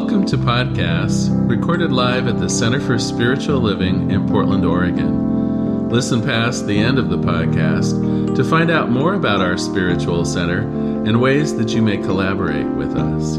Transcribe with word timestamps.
Welcome 0.00 0.24
to 0.28 0.38
podcasts 0.38 1.28
recorded 1.46 1.92
live 1.92 2.26
at 2.26 2.40
the 2.40 2.48
Center 2.48 2.80
for 2.80 2.98
Spiritual 2.98 3.60
Living 3.60 4.10
in 4.10 4.26
Portland, 4.26 4.64
Oregon. 4.64 5.90
Listen 5.90 6.22
past 6.22 6.66
the 6.66 6.78
end 6.78 6.98
of 6.98 7.10
the 7.10 7.18
podcast 7.18 8.34
to 8.34 8.42
find 8.42 8.70
out 8.70 8.90
more 8.90 9.12
about 9.12 9.42
our 9.42 9.58
spiritual 9.58 10.24
center 10.24 10.60
and 11.06 11.20
ways 11.20 11.54
that 11.54 11.74
you 11.74 11.82
may 11.82 11.98
collaborate 11.98 12.66
with 12.66 12.96
us. 12.96 13.36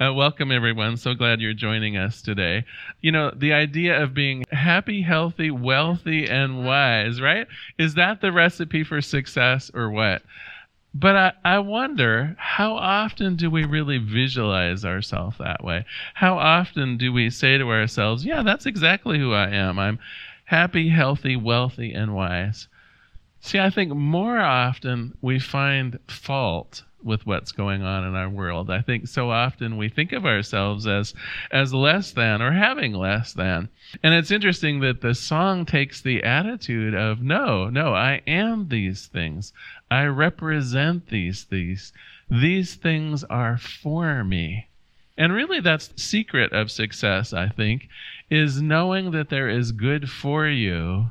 Uh, 0.00 0.14
welcome, 0.14 0.52
everyone. 0.52 0.96
So 0.96 1.12
glad 1.12 1.40
you're 1.40 1.54
joining 1.54 1.96
us 1.96 2.22
today. 2.22 2.64
You 3.00 3.10
know, 3.10 3.32
the 3.34 3.52
idea 3.52 4.00
of 4.00 4.14
being 4.14 4.44
happy, 4.52 5.02
healthy, 5.02 5.50
wealthy, 5.50 6.28
and 6.28 6.64
wise, 6.64 7.20
right? 7.20 7.48
Is 7.78 7.94
that 7.94 8.20
the 8.20 8.30
recipe 8.30 8.84
for 8.84 9.02
success 9.02 9.72
or 9.74 9.90
what? 9.90 10.22
But 10.94 11.16
I, 11.16 11.32
I 11.44 11.58
wonder 11.58 12.34
how 12.38 12.74
often 12.74 13.36
do 13.36 13.50
we 13.50 13.64
really 13.64 13.98
visualize 13.98 14.84
ourselves 14.84 15.36
that 15.38 15.62
way? 15.62 15.84
How 16.14 16.38
often 16.38 16.96
do 16.96 17.12
we 17.12 17.30
say 17.30 17.58
to 17.58 17.70
ourselves, 17.70 18.24
yeah, 18.24 18.42
that's 18.42 18.66
exactly 18.66 19.18
who 19.18 19.32
I 19.32 19.50
am? 19.50 19.78
I'm 19.78 19.98
happy, 20.46 20.88
healthy, 20.88 21.36
wealthy, 21.36 21.92
and 21.92 22.14
wise. 22.14 22.68
See, 23.40 23.58
I 23.58 23.70
think 23.70 23.94
more 23.94 24.38
often 24.38 25.16
we 25.20 25.38
find 25.38 25.98
fault 26.08 26.82
with 27.02 27.26
what's 27.26 27.52
going 27.52 27.82
on 27.82 28.04
in 28.04 28.14
our 28.14 28.28
world. 28.28 28.70
I 28.70 28.80
think 28.80 29.06
so 29.06 29.30
often 29.30 29.76
we 29.76 29.88
think 29.88 30.12
of 30.12 30.26
ourselves 30.26 30.86
as 30.86 31.14
as 31.50 31.72
less 31.72 32.12
than 32.12 32.42
or 32.42 32.52
having 32.52 32.92
less 32.92 33.32
than. 33.32 33.68
And 34.02 34.14
it's 34.14 34.30
interesting 34.30 34.80
that 34.80 35.00
the 35.00 35.14
song 35.14 35.64
takes 35.64 36.00
the 36.00 36.22
attitude 36.24 36.94
of 36.94 37.22
no, 37.22 37.68
no, 37.68 37.94
I 37.94 38.22
am 38.26 38.68
these 38.68 39.06
things. 39.06 39.52
I 39.90 40.04
represent 40.04 41.08
these 41.08 41.44
things. 41.44 41.92
These 42.30 42.74
things 42.74 43.24
are 43.24 43.56
for 43.56 44.24
me. 44.24 44.68
And 45.16 45.32
really 45.32 45.60
that's 45.60 45.88
the 45.88 46.00
secret 46.00 46.52
of 46.52 46.70
success, 46.70 47.32
I 47.32 47.48
think, 47.48 47.88
is 48.30 48.62
knowing 48.62 49.10
that 49.12 49.30
there 49.30 49.48
is 49.48 49.72
good 49.72 50.10
for 50.10 50.46
you 50.46 51.10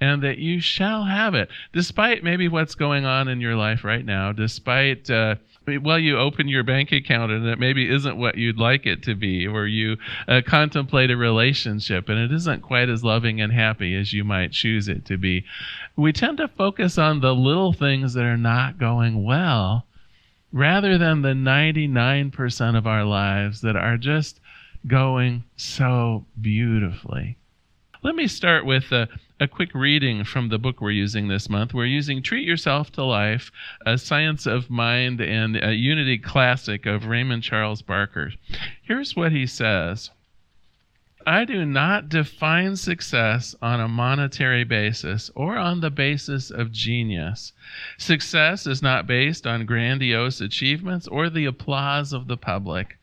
and 0.00 0.22
that 0.22 0.38
you 0.38 0.60
shall 0.60 1.04
have 1.04 1.34
it, 1.34 1.48
despite 1.72 2.22
maybe 2.22 2.48
what's 2.48 2.74
going 2.74 3.04
on 3.04 3.28
in 3.28 3.40
your 3.40 3.56
life 3.56 3.84
right 3.84 4.04
now, 4.04 4.32
despite. 4.32 5.08
Uh, 5.10 5.36
well, 5.82 5.98
you 5.98 6.16
open 6.16 6.46
your 6.46 6.62
bank 6.62 6.92
account 6.92 7.32
and 7.32 7.44
it 7.44 7.58
maybe 7.58 7.92
isn't 7.92 8.16
what 8.16 8.36
you'd 8.36 8.58
like 8.58 8.86
it 8.86 9.02
to 9.02 9.16
be, 9.16 9.48
or 9.48 9.66
you 9.66 9.96
uh, 10.28 10.40
contemplate 10.46 11.10
a 11.10 11.16
relationship 11.16 12.08
and 12.08 12.18
it 12.18 12.30
isn't 12.30 12.62
quite 12.62 12.88
as 12.88 13.02
loving 13.02 13.40
and 13.40 13.52
happy 13.52 13.94
as 13.96 14.12
you 14.12 14.22
might 14.22 14.52
choose 14.52 14.86
it 14.86 15.04
to 15.06 15.16
be. 15.16 15.44
We 15.96 16.12
tend 16.12 16.38
to 16.38 16.46
focus 16.46 16.98
on 16.98 17.20
the 17.20 17.34
little 17.34 17.72
things 17.72 18.14
that 18.14 18.24
are 18.24 18.36
not 18.36 18.78
going 18.78 19.24
well 19.24 19.86
rather 20.52 20.98
than 20.98 21.22
the 21.22 21.30
99% 21.30 22.78
of 22.78 22.86
our 22.86 23.04
lives 23.04 23.60
that 23.62 23.76
are 23.76 23.96
just 23.96 24.40
going 24.86 25.42
so 25.56 26.24
beautifully. 26.40 27.36
Let 28.06 28.14
me 28.14 28.28
start 28.28 28.64
with 28.64 28.92
a, 28.92 29.08
a 29.40 29.48
quick 29.48 29.74
reading 29.74 30.22
from 30.22 30.48
the 30.48 30.60
book 30.60 30.80
we're 30.80 30.92
using 30.92 31.26
this 31.26 31.50
month. 31.50 31.74
We're 31.74 31.86
using 31.86 32.22
Treat 32.22 32.46
Yourself 32.46 32.92
to 32.92 33.02
Life, 33.02 33.50
a 33.84 33.98
Science 33.98 34.46
of 34.46 34.70
Mind 34.70 35.20
and 35.20 35.56
a 35.56 35.74
Unity 35.74 36.16
classic 36.16 36.86
of 36.86 37.06
Raymond 37.06 37.42
Charles 37.42 37.82
Barker. 37.82 38.32
Here's 38.80 39.16
what 39.16 39.32
he 39.32 39.44
says. 39.44 40.12
I 41.26 41.44
do 41.44 41.64
not 41.64 42.08
define 42.08 42.76
success 42.76 43.56
on 43.60 43.80
a 43.80 43.88
monetary 43.88 44.62
basis 44.62 45.28
or 45.34 45.56
on 45.56 45.80
the 45.80 45.90
basis 45.90 46.52
of 46.52 46.70
genius. 46.70 47.52
Success 47.98 48.68
is 48.68 48.82
not 48.82 49.08
based 49.08 49.48
on 49.48 49.66
grandiose 49.66 50.40
achievements 50.40 51.08
or 51.08 51.28
the 51.28 51.46
applause 51.46 52.12
of 52.12 52.28
the 52.28 52.36
public. 52.36 52.98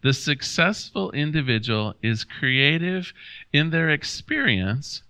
The 0.00 0.12
successful 0.12 1.10
individual 1.12 1.94
is 2.02 2.24
creative 2.24 3.12
in 3.52 3.70
their 3.70 3.90
experience 3.90 5.02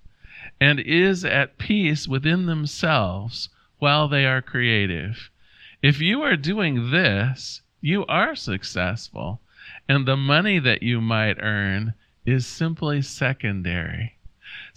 and 0.60 0.80
is 0.80 1.24
at 1.24 1.58
peace 1.58 2.08
within 2.08 2.46
themselves 2.46 3.48
while 3.78 4.08
they 4.08 4.26
are 4.26 4.42
creative. 4.42 5.30
If 5.82 6.00
you 6.00 6.22
are 6.22 6.36
doing 6.36 6.90
this, 6.90 7.62
you 7.80 8.04
are 8.06 8.34
successful, 8.34 9.40
and 9.88 10.06
the 10.06 10.16
money 10.16 10.58
that 10.58 10.82
you 10.82 11.00
might 11.00 11.40
earn 11.40 11.94
is 12.26 12.46
simply 12.46 13.02
secondary. 13.02 14.17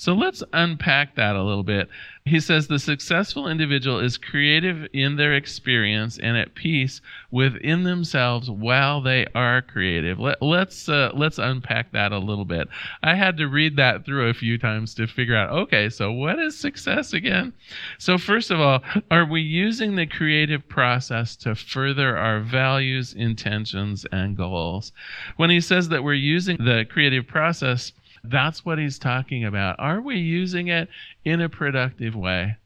So 0.01 0.13
let's 0.13 0.41
unpack 0.51 1.13
that 1.13 1.35
a 1.35 1.43
little 1.43 1.61
bit. 1.61 1.87
He 2.25 2.39
says 2.39 2.65
the 2.65 2.79
successful 2.79 3.47
individual 3.47 3.99
is 3.99 4.17
creative 4.17 4.87
in 4.93 5.15
their 5.15 5.35
experience 5.35 6.17
and 6.17 6.35
at 6.35 6.55
peace 6.55 7.01
within 7.29 7.83
themselves 7.83 8.49
while 8.49 9.01
they 9.01 9.27
are 9.35 9.61
creative. 9.61 10.19
Let, 10.19 10.37
us 10.37 10.41
let's, 10.41 10.89
uh, 10.89 11.11
let's 11.13 11.37
unpack 11.37 11.91
that 11.91 12.11
a 12.11 12.17
little 12.17 12.45
bit. 12.45 12.67
I 13.03 13.13
had 13.13 13.37
to 13.37 13.47
read 13.47 13.75
that 13.75 14.03
through 14.03 14.27
a 14.27 14.33
few 14.33 14.57
times 14.57 14.95
to 14.95 15.05
figure 15.05 15.35
out. 15.35 15.51
Okay, 15.51 15.87
so 15.87 16.11
what 16.11 16.39
is 16.39 16.57
success 16.57 17.13
again? 17.13 17.53
So 17.99 18.17
first 18.17 18.49
of 18.49 18.59
all, 18.59 18.81
are 19.11 19.25
we 19.25 19.41
using 19.41 19.95
the 19.95 20.07
creative 20.07 20.67
process 20.67 21.35
to 21.37 21.53
further 21.53 22.17
our 22.17 22.39
values, 22.39 23.13
intentions, 23.13 24.03
and 24.11 24.35
goals? 24.35 24.93
When 25.37 25.51
he 25.51 25.61
says 25.61 25.89
that 25.89 26.03
we're 26.03 26.15
using 26.15 26.57
the 26.57 26.87
creative 26.89 27.27
process 27.27 27.91
that's 28.23 28.65
what 28.65 28.77
he's 28.77 28.99
talking 28.99 29.43
about. 29.43 29.75
Are 29.79 30.01
we 30.01 30.17
using 30.17 30.67
it 30.67 30.89
in 31.25 31.41
a 31.41 31.49
productive 31.49 32.15
way? 32.15 32.57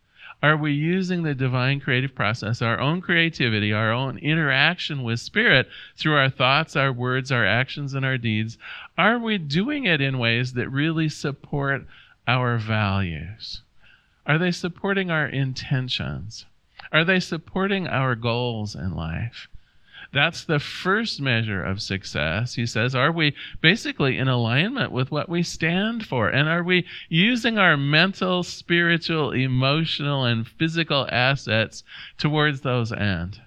Are 0.44 0.58
we 0.58 0.74
using 0.74 1.24
the 1.24 1.34
divine 1.34 1.80
creative 1.80 2.14
process, 2.14 2.62
our 2.62 2.80
own 2.80 3.02
creativity, 3.02 3.74
our 3.74 3.92
own 3.92 4.18
interaction 4.18 5.02
with 5.02 5.20
Spirit 5.20 5.68
through 5.98 6.16
our 6.16 6.30
thoughts, 6.30 6.76
our 6.76 6.92
words, 6.92 7.32
our 7.32 7.46
actions, 7.46 7.94
and 7.94 8.06
our 8.06 8.18
deeds? 8.18 8.58
Are 8.98 9.18
we 9.18 9.38
doing 9.38 9.86
it 9.86 10.02
in 10.02 10.20
ways 10.20 10.54
that 10.54 10.70
really 10.70 11.10
support 11.10 11.88
our 12.28 12.58
values? 12.58 13.62
Are 14.28 14.38
they 14.38 14.52
supporting 14.52 15.10
our 15.10 15.26
intentions? 15.26 16.46
Are 16.92 17.06
they 17.06 17.20
supporting 17.20 17.88
our 17.88 18.16
goals 18.16 18.76
in 18.76 18.94
life? 18.94 19.48
That's 20.16 20.46
the 20.46 20.60
first 20.60 21.20
measure 21.20 21.62
of 21.62 21.82
success. 21.82 22.56
He 22.56 22.66
says, 22.66 22.96
Are 22.96 23.12
we 23.12 23.36
basically 23.60 24.18
in 24.18 24.30
alignment 24.30 24.94
with 24.94 25.12
what 25.12 25.28
we 25.28 25.44
stand 25.44 26.08
for? 26.08 26.30
And 26.30 26.48
are 26.48 26.64
we 26.64 26.86
using 27.10 27.58
our 27.58 27.76
mental, 27.76 28.42
spiritual, 28.42 29.34
emotional, 29.34 30.24
and 30.24 30.48
physical 30.48 31.06
assets 31.12 31.84
towards 32.18 32.62
those 32.62 32.94
ends? 32.94 33.42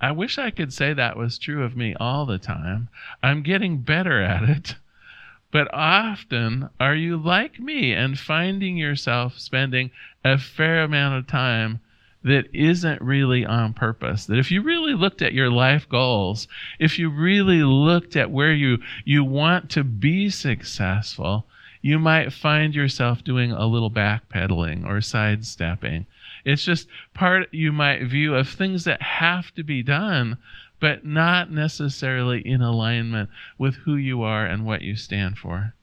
I 0.00 0.10
wish 0.10 0.36
I 0.36 0.50
could 0.50 0.72
say 0.72 0.92
that 0.92 1.16
was 1.16 1.38
true 1.38 1.62
of 1.62 1.76
me 1.76 1.94
all 2.00 2.26
the 2.26 2.38
time. 2.38 2.88
I'm 3.22 3.44
getting 3.44 3.82
better 3.82 4.20
at 4.20 4.42
it. 4.42 4.74
But 5.52 5.72
often, 5.72 6.70
are 6.80 6.96
you 6.96 7.16
like 7.16 7.60
me 7.60 7.92
and 7.92 8.18
finding 8.18 8.76
yourself 8.76 9.38
spending 9.38 9.92
a 10.24 10.38
fair 10.38 10.82
amount 10.82 11.14
of 11.14 11.28
time 11.28 11.78
that 12.24 12.48
isn't 12.54 13.02
really 13.02 13.44
on 13.44 13.74
purpose. 13.74 14.24
That 14.26 14.38
if 14.38 14.50
you 14.50 14.62
really 14.62 14.94
looked 14.94 15.20
at 15.20 15.34
your 15.34 15.50
life 15.50 15.88
goals, 15.88 16.48
if 16.78 16.98
you 16.98 17.10
really 17.10 17.62
looked 17.62 18.16
at 18.16 18.30
where 18.30 18.52
you, 18.52 18.78
you 19.04 19.22
want 19.22 19.70
to 19.70 19.84
be 19.84 20.30
successful, 20.30 21.46
you 21.82 21.98
might 21.98 22.32
find 22.32 22.74
yourself 22.74 23.22
doing 23.22 23.52
a 23.52 23.66
little 23.66 23.90
backpedaling 23.90 24.88
or 24.88 25.02
sidestepping. 25.02 26.06
It's 26.44 26.64
just 26.64 26.88
part 27.12 27.52
you 27.52 27.72
might 27.72 28.04
view 28.04 28.34
of 28.34 28.48
things 28.48 28.84
that 28.84 29.02
have 29.02 29.54
to 29.54 29.62
be 29.62 29.82
done, 29.82 30.38
but 30.80 31.04
not 31.04 31.50
necessarily 31.50 32.40
in 32.40 32.62
alignment 32.62 33.28
with 33.58 33.74
who 33.76 33.96
you 33.96 34.22
are 34.22 34.46
and 34.46 34.64
what 34.64 34.80
you 34.80 34.96
stand 34.96 35.36
for. 35.36 35.74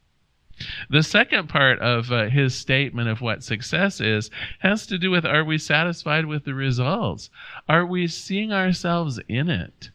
The 0.90 1.04
second 1.04 1.50
part 1.50 1.80
of 1.80 2.12
uh, 2.12 2.26
his 2.30 2.56
statement 2.56 3.10
of 3.10 3.22
what 3.22 3.44
success 3.44 4.00
is 4.02 4.30
has 4.60 4.86
to 4.88 4.98
do 4.98 5.12
with 5.12 5.26
are 5.26 5.44
we 5.44 5.58
satisfied 5.58 6.26
with 6.26 6.46
the 6.46 6.54
results? 6.54 7.30
Are 7.70 7.86
we 7.86 8.08
seeing 8.08 8.52
ourselves 8.52 9.20
in 9.28 9.50
it? 9.50 9.90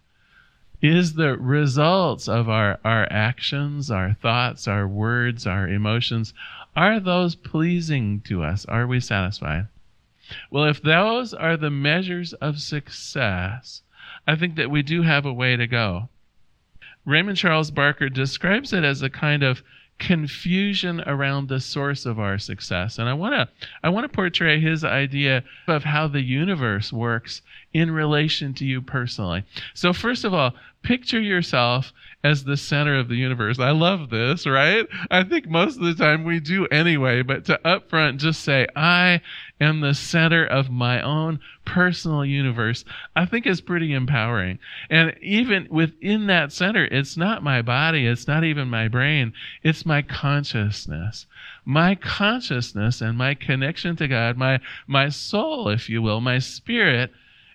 Is 0.82 1.14
the 1.14 1.36
results 1.36 2.28
of 2.28 2.48
our, 2.48 2.78
our 2.84 3.06
actions, 3.10 3.90
our 3.90 4.14
thoughts, 4.14 4.68
our 4.68 4.86
words, 4.86 5.46
our 5.46 5.68
emotions, 5.68 6.34
are 6.76 7.00
those 7.00 7.34
pleasing 7.34 8.20
to 8.22 8.42
us? 8.42 8.66
Are 8.66 8.86
we 8.86 9.00
satisfied? 9.00 9.69
Well, 10.50 10.64
if 10.64 10.82
those 10.82 11.32
are 11.32 11.56
the 11.56 11.70
measures 11.70 12.34
of 12.34 12.58
success, 12.58 13.82
I 14.26 14.36
think 14.36 14.56
that 14.56 14.70
we 14.70 14.82
do 14.82 15.02
have 15.02 15.24
a 15.24 15.32
way 15.32 15.56
to 15.56 15.66
go. 15.66 16.08
Raymond 17.04 17.38
Charles 17.38 17.70
Barker 17.70 18.08
describes 18.08 18.72
it 18.72 18.84
as 18.84 19.00
a 19.00 19.08
kind 19.08 19.42
of 19.42 19.62
confusion 19.98 21.00
around 21.06 21.48
the 21.48 21.60
source 21.60 22.04
of 22.04 22.19
our 22.19 22.38
success. 22.38 22.98
And 22.98 23.08
I 23.08 23.14
want 23.14 23.34
to 23.34 23.48
I 23.82 23.88
want 23.88 24.04
to 24.04 24.14
portray 24.14 24.60
his 24.60 24.84
idea 24.84 25.43
of 25.69 25.84
how 25.84 26.08
the 26.08 26.20
universe 26.20 26.93
works 26.93 27.43
in 27.72 27.90
relation 27.90 28.54
to 28.54 28.64
you 28.64 28.82
personally. 28.82 29.44
So, 29.75 29.93
first 29.93 30.25
of 30.25 30.34
all, 30.34 30.54
picture 30.82 31.20
yourself 31.20 31.93
as 32.22 32.44
the 32.44 32.56
center 32.56 32.98
of 32.98 33.08
the 33.08 33.16
universe. 33.16 33.58
I 33.58 33.70
love 33.70 34.10
this, 34.10 34.46
right? 34.46 34.87
I 35.10 35.22
think 35.22 35.48
most 35.48 35.76
of 35.76 35.84
the 35.84 35.94
time 35.94 36.25
we 36.25 36.40
do 36.40 36.66
anyway, 36.66 37.22
but 37.22 37.44
to 37.46 37.60
upfront 37.64 38.16
just 38.16 38.43
say, 38.43 38.66
I 38.75 39.20
am 39.61 39.81
the 39.81 39.94
center 39.94 40.44
of 40.44 40.70
my 40.70 41.00
own 41.00 41.41
personal 41.64 42.25
universe, 42.25 42.85
I 43.14 43.25
think 43.25 43.47
is 43.47 43.61
pretty 43.61 43.93
empowering. 43.93 44.58
And 44.91 45.14
even 45.23 45.67
within 45.70 46.26
that 46.26 46.53
center, 46.53 46.85
it's 46.85 47.17
not 47.17 47.43
my 47.43 47.62
body, 47.62 48.06
it's 48.06 48.26
not 48.26 48.44
even 48.44 48.69
my 48.69 48.88
brain, 48.88 49.32
it's 49.62 49.87
my 49.87 50.03
consciousness. 50.03 51.26
My 51.64 51.94
consciousness 51.94 53.00
and 53.00 53.19
my 53.19 53.35
connection 53.35 53.97
to 53.97 54.08
God, 54.08 54.37
my, 54.37 54.61
my 54.87 55.08
soul, 55.08 55.69
if 55.69 55.88
you 55.88 56.03
will, 56.03 56.20
my 56.20 56.38
spirit, 56.38 57.12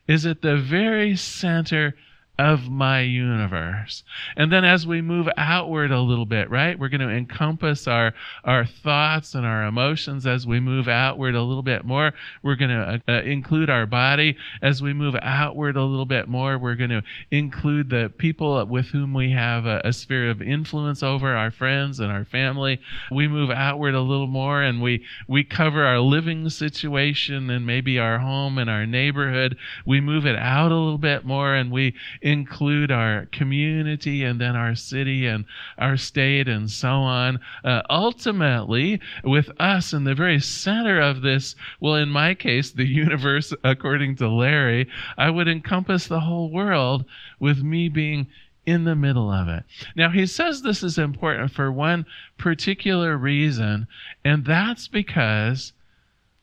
is 0.08 0.26
at 0.26 0.42
the 0.42 0.58
very 0.58 1.16
center 1.16 1.96
of 2.42 2.72
my 2.72 3.02
universe. 3.02 4.04
And 4.36 4.52
then 4.52 4.66
as 4.66 4.88
we 4.88 5.00
move 5.00 5.30
outward 5.38 5.92
a 5.92 6.02
little 6.02 6.26
bit, 6.26 6.50
right? 6.50 6.78
We're 6.78 6.90
going 6.90 7.08
to 7.08 7.10
encompass 7.10 7.88
our 7.88 8.14
our 8.44 8.66
thoughts 8.66 9.36
and 9.36 9.46
our 9.46 9.68
emotions 9.68 10.26
as 10.26 10.48
we 10.48 10.60
move 10.60 10.88
outward 10.88 11.36
a 11.36 11.44
little 11.44 11.62
bit 11.62 11.86
more. 11.86 12.14
We're 12.42 12.56
going 12.56 12.72
to 12.72 13.02
uh, 13.08 13.12
uh, 13.12 13.22
include 13.22 13.70
our 13.70 13.86
body 13.86 14.38
as 14.64 14.82
we 14.82 14.92
move 14.92 15.16
outward 15.22 15.78
a 15.78 15.84
little 15.84 16.08
bit 16.08 16.28
more. 16.28 16.58
We're 16.58 16.76
going 16.76 16.90
to 16.90 17.04
include 17.30 17.92
the 17.92 18.12
people 18.18 18.66
with 18.66 18.88
whom 18.88 19.14
we 19.14 19.32
have 19.34 19.68
a, 19.68 19.80
a 19.86 19.94
sphere 19.94 20.32
of 20.32 20.42
influence 20.42 21.04
over, 21.04 21.36
our 21.36 21.52
friends 21.52 22.00
and 22.00 22.12
our 22.12 22.26
family. 22.26 22.82
We 23.12 23.28
move 23.28 23.52
outward 23.52 23.94
a 23.94 24.02
little 24.02 24.26
more 24.26 24.64
and 24.64 24.82
we 24.82 25.06
we 25.28 25.44
cover 25.44 25.86
our 25.86 26.00
living 26.00 26.50
situation 26.50 27.52
and 27.52 27.68
maybe 27.68 28.00
our 28.00 28.18
home 28.18 28.58
and 28.58 28.68
our 28.68 28.88
neighborhood. 28.88 29.58
We 29.86 30.02
move 30.02 30.26
it 30.26 30.36
out 30.36 30.72
a 30.72 30.76
little 30.76 30.98
bit 30.98 31.24
more 31.24 31.54
and 31.54 31.72
we 31.72 31.94
include 32.32 32.92
our 32.92 33.26
community 33.28 34.24
and 34.24 34.40
then 34.40 34.56
our 34.56 34.76
city 34.76 35.28
and 35.28 35.46
our 35.78 35.98
state 35.98 36.48
and 36.48 36.72
so 36.72 36.90
on. 36.90 37.40
Uh, 37.64 37.82
ultimately, 37.90 39.00
with 39.24 39.52
us 39.60 39.94
in 39.94 40.04
the 40.04 40.16
very 40.16 40.40
center 40.40 41.00
of 41.00 41.22
this, 41.22 41.56
well, 41.80 41.96
in 41.96 42.10
my 42.10 42.34
case, 42.34 42.72
the 42.72 42.86
universe, 43.06 43.54
according 43.64 44.16
to 44.16 44.30
Larry, 44.30 44.88
I 45.18 45.30
would 45.30 45.48
encompass 45.48 46.08
the 46.08 46.22
whole 46.22 46.50
world 46.50 47.06
with 47.40 47.62
me 47.62 47.90
being 47.90 48.28
in 48.66 48.84
the 48.84 48.96
middle 48.96 49.32
of 49.32 49.48
it. 49.48 49.64
Now, 49.96 50.10
he 50.10 50.26
says 50.26 50.62
this 50.62 50.84
is 50.84 50.98
important 50.98 51.52
for 51.52 51.72
one 51.72 52.06
particular 52.38 53.18
reason, 53.18 53.88
and 54.24 54.46
that's 54.46 54.88
because 54.88 55.74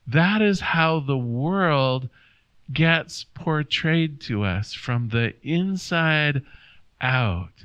that 0.07 0.43
is 0.43 0.61
how 0.61 1.01
the 1.01 1.19
world 1.19 2.09
gets 2.73 3.25
portrayed 3.35 4.21
to 4.21 4.45
us 4.45 4.75
from 4.75 5.09
the 5.09 5.35
inside 5.43 6.43
out. 7.01 7.65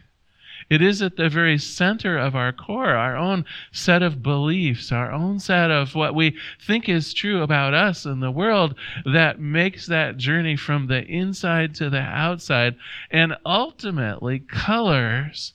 It 0.69 0.81
is 0.81 1.01
at 1.01 1.17
the 1.17 1.29
very 1.29 1.57
center 1.57 2.17
of 2.17 2.35
our 2.35 2.53
core, 2.53 2.95
our 2.95 3.17
own 3.17 3.45
set 3.71 4.01
of 4.01 4.23
beliefs, 4.23 4.91
our 4.91 5.11
own 5.11 5.39
set 5.39 5.69
of 5.69 5.93
what 5.93 6.15
we 6.15 6.37
think 6.59 6.87
is 6.87 7.13
true 7.13 7.41
about 7.41 7.73
us 7.73 8.05
and 8.05 8.23
the 8.23 8.31
world 8.31 8.75
that 9.05 9.39
makes 9.39 9.85
that 9.87 10.17
journey 10.17 10.55
from 10.55 10.87
the 10.87 11.03
inside 11.03 11.75
to 11.75 11.89
the 11.89 11.99
outside 11.99 12.75
and 13.11 13.35
ultimately 13.45 14.39
colors 14.39 15.53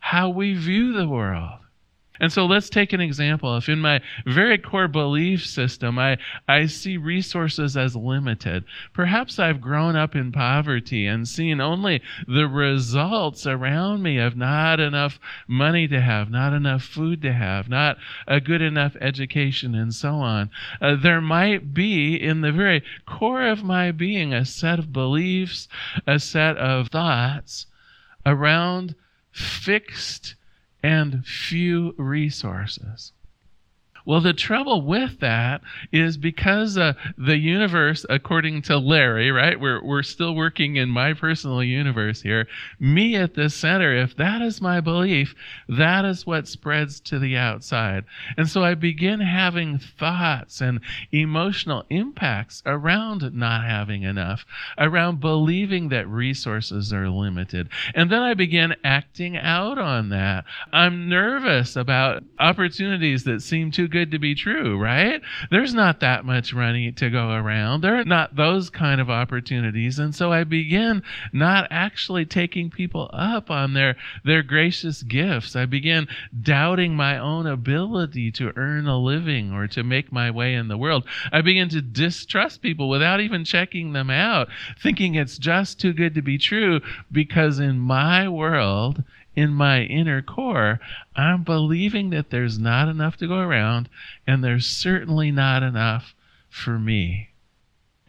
how 0.00 0.28
we 0.28 0.54
view 0.54 0.92
the 0.92 1.08
world. 1.08 1.61
And 2.22 2.32
so 2.32 2.46
let's 2.46 2.70
take 2.70 2.92
an 2.92 3.00
example. 3.00 3.56
If 3.56 3.68
in 3.68 3.80
my 3.80 4.00
very 4.24 4.56
core 4.56 4.86
belief 4.86 5.44
system 5.44 5.98
I, 5.98 6.18
I 6.46 6.66
see 6.66 6.96
resources 6.96 7.76
as 7.76 7.96
limited, 7.96 8.62
perhaps 8.92 9.40
I've 9.40 9.60
grown 9.60 9.96
up 9.96 10.14
in 10.14 10.30
poverty 10.30 11.08
and 11.08 11.26
seen 11.26 11.60
only 11.60 12.00
the 12.28 12.46
results 12.46 13.44
around 13.44 14.04
me 14.04 14.18
of 14.18 14.36
not 14.36 14.78
enough 14.78 15.18
money 15.48 15.88
to 15.88 16.00
have, 16.00 16.30
not 16.30 16.52
enough 16.52 16.84
food 16.84 17.22
to 17.22 17.32
have, 17.32 17.68
not 17.68 17.98
a 18.28 18.40
good 18.40 18.62
enough 18.62 18.94
education, 19.00 19.74
and 19.74 19.92
so 19.92 20.14
on. 20.14 20.48
Uh, 20.80 20.94
there 20.94 21.20
might 21.20 21.74
be 21.74 22.14
in 22.14 22.40
the 22.40 22.52
very 22.52 22.84
core 23.04 23.42
of 23.42 23.64
my 23.64 23.90
being 23.90 24.32
a 24.32 24.44
set 24.44 24.78
of 24.78 24.92
beliefs, 24.92 25.66
a 26.06 26.20
set 26.20 26.56
of 26.56 26.86
thoughts 26.86 27.66
around 28.24 28.94
fixed 29.32 30.36
and 30.82 31.24
few 31.24 31.94
resources. 31.96 33.12
Well, 34.04 34.20
the 34.20 34.32
trouble 34.32 34.82
with 34.82 35.20
that 35.20 35.62
is 35.92 36.16
because 36.16 36.76
uh, 36.76 36.94
the 37.16 37.36
universe, 37.36 38.04
according 38.10 38.62
to 38.62 38.78
Larry, 38.78 39.30
right? 39.30 39.58
We're, 39.58 39.82
we're 39.82 40.02
still 40.02 40.34
working 40.34 40.76
in 40.76 40.88
my 40.88 41.14
personal 41.14 41.62
universe 41.62 42.22
here. 42.22 42.48
Me 42.80 43.14
at 43.16 43.34
the 43.34 43.48
center, 43.48 43.94
if 43.94 44.16
that 44.16 44.42
is 44.42 44.60
my 44.60 44.80
belief, 44.80 45.34
that 45.68 46.04
is 46.04 46.26
what 46.26 46.48
spreads 46.48 47.00
to 47.00 47.18
the 47.18 47.36
outside. 47.36 48.04
And 48.36 48.48
so 48.48 48.64
I 48.64 48.74
begin 48.74 49.20
having 49.20 49.78
thoughts 49.78 50.60
and 50.60 50.80
emotional 51.12 51.84
impacts 51.90 52.62
around 52.66 53.32
not 53.34 53.64
having 53.64 54.02
enough, 54.02 54.44
around 54.78 55.20
believing 55.20 55.88
that 55.90 56.08
resources 56.08 56.92
are 56.92 57.08
limited. 57.08 57.68
And 57.94 58.10
then 58.10 58.22
I 58.22 58.34
begin 58.34 58.74
acting 58.82 59.36
out 59.36 59.78
on 59.78 60.08
that. 60.08 60.44
I'm 60.72 61.08
nervous 61.08 61.76
about 61.76 62.24
opportunities 62.38 63.24
that 63.24 63.42
seem 63.42 63.70
too 63.70 63.88
good 63.92 64.10
to 64.10 64.18
be 64.18 64.34
true, 64.34 64.78
right? 64.78 65.20
There's 65.50 65.74
not 65.74 66.00
that 66.00 66.24
much 66.24 66.52
money 66.54 66.90
to 66.92 67.10
go 67.10 67.30
around. 67.30 67.82
There 67.82 67.96
are 67.96 68.04
not 68.04 68.34
those 68.34 68.70
kind 68.70 69.00
of 69.00 69.10
opportunities. 69.10 69.98
And 69.98 70.14
so 70.14 70.32
I 70.32 70.44
begin 70.44 71.02
not 71.32 71.68
actually 71.70 72.24
taking 72.24 72.70
people 72.70 73.10
up 73.12 73.50
on 73.50 73.74
their, 73.74 73.96
their 74.24 74.42
gracious 74.42 75.02
gifts. 75.02 75.54
I 75.54 75.66
begin 75.66 76.08
doubting 76.40 76.96
my 76.96 77.18
own 77.18 77.46
ability 77.46 78.32
to 78.32 78.52
earn 78.56 78.88
a 78.88 78.98
living 78.98 79.52
or 79.52 79.68
to 79.68 79.84
make 79.84 80.10
my 80.10 80.30
way 80.30 80.54
in 80.54 80.68
the 80.68 80.78
world. 80.78 81.04
I 81.30 81.42
begin 81.42 81.68
to 81.68 81.82
distrust 81.82 82.62
people 82.62 82.88
without 82.88 83.20
even 83.20 83.44
checking 83.44 83.92
them 83.92 84.10
out, 84.10 84.48
thinking 84.82 85.14
it's 85.14 85.38
just 85.38 85.78
too 85.78 85.92
good 85.92 86.14
to 86.14 86.22
be 86.22 86.38
true 86.38 86.80
because 87.12 87.58
in 87.58 87.78
my 87.78 88.28
world, 88.28 89.04
in 89.34 89.52
my 89.52 89.82
inner 89.82 90.22
core, 90.22 90.80
I'm 91.16 91.42
believing 91.42 92.10
that 92.10 92.30
there's 92.30 92.58
not 92.58 92.88
enough 92.88 93.16
to 93.18 93.28
go 93.28 93.38
around, 93.38 93.88
and 94.26 94.44
there's 94.44 94.66
certainly 94.66 95.30
not 95.30 95.62
enough 95.62 96.14
for 96.50 96.78
me. 96.78 97.31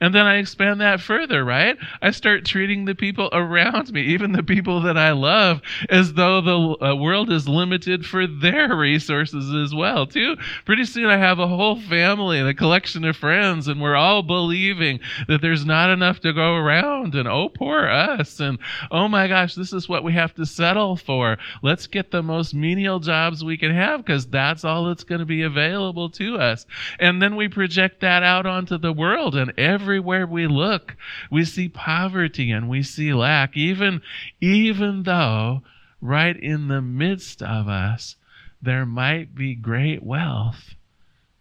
And 0.03 0.13
then 0.13 0.25
I 0.25 0.35
expand 0.35 0.81
that 0.81 0.99
further, 0.99 1.45
right? 1.45 1.77
I 2.01 2.11
start 2.11 2.43
treating 2.43 2.83
the 2.83 2.93
people 2.93 3.29
around 3.31 3.93
me, 3.93 4.01
even 4.01 4.33
the 4.33 4.43
people 4.43 4.81
that 4.81 4.97
I 4.97 5.13
love, 5.13 5.61
as 5.89 6.15
though 6.15 6.41
the 6.41 6.85
uh, 6.85 6.95
world 6.97 7.31
is 7.31 7.47
limited 7.47 8.05
for 8.05 8.27
their 8.27 8.75
resources 8.75 9.55
as 9.55 9.73
well, 9.73 10.05
too. 10.05 10.35
Pretty 10.65 10.83
soon 10.83 11.05
I 11.05 11.15
have 11.15 11.39
a 11.39 11.47
whole 11.47 11.79
family 11.79 12.37
and 12.37 12.49
a 12.49 12.53
collection 12.53 13.05
of 13.05 13.15
friends, 13.15 13.69
and 13.69 13.79
we're 13.79 13.95
all 13.95 14.23
believing 14.23 14.99
that 15.29 15.41
there's 15.41 15.65
not 15.65 15.89
enough 15.89 16.19
to 16.19 16.33
go 16.33 16.55
around, 16.55 17.15
and 17.15 17.25
oh, 17.25 17.47
poor 17.47 17.87
us, 17.87 18.41
and 18.41 18.59
oh 18.91 19.07
my 19.07 19.29
gosh, 19.29 19.55
this 19.55 19.71
is 19.71 19.87
what 19.87 20.03
we 20.03 20.11
have 20.11 20.35
to 20.35 20.45
settle 20.45 20.97
for. 20.97 21.37
Let's 21.61 21.87
get 21.87 22.11
the 22.11 22.21
most 22.21 22.53
menial 22.53 22.99
jobs 22.99 23.41
we 23.41 23.55
can 23.55 23.73
have 23.73 24.03
because 24.03 24.27
that's 24.27 24.65
all 24.65 24.83
that's 24.83 25.05
going 25.05 25.19
to 25.19 25.25
be 25.25 25.43
available 25.43 26.09
to 26.09 26.39
us. 26.39 26.65
And 26.99 27.21
then 27.21 27.37
we 27.37 27.47
project 27.47 28.01
that 28.01 28.21
out 28.21 28.45
onto 28.45 28.77
the 28.77 28.91
world, 28.91 29.35
and 29.35 29.57
every 29.57 29.92
everywhere 29.93 30.25
we 30.25 30.47
look, 30.47 30.95
we 31.29 31.45
see 31.45 31.69
poverty 31.69 32.49
and 32.49 32.67
we 32.67 32.81
see 32.81 33.13
lack, 33.13 33.55
even, 33.55 34.01
even 34.41 35.03
though 35.03 35.61
right 36.01 36.35
in 36.35 36.67
the 36.67 36.81
midst 36.81 37.43
of 37.43 37.67
us, 37.67 38.15
there 38.59 38.87
might 38.87 39.35
be 39.35 39.53
great 39.53 40.01
wealth, 40.01 40.73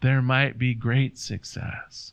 there 0.02 0.20
might 0.20 0.58
be 0.58 0.74
great 0.74 1.16
success. 1.16 2.12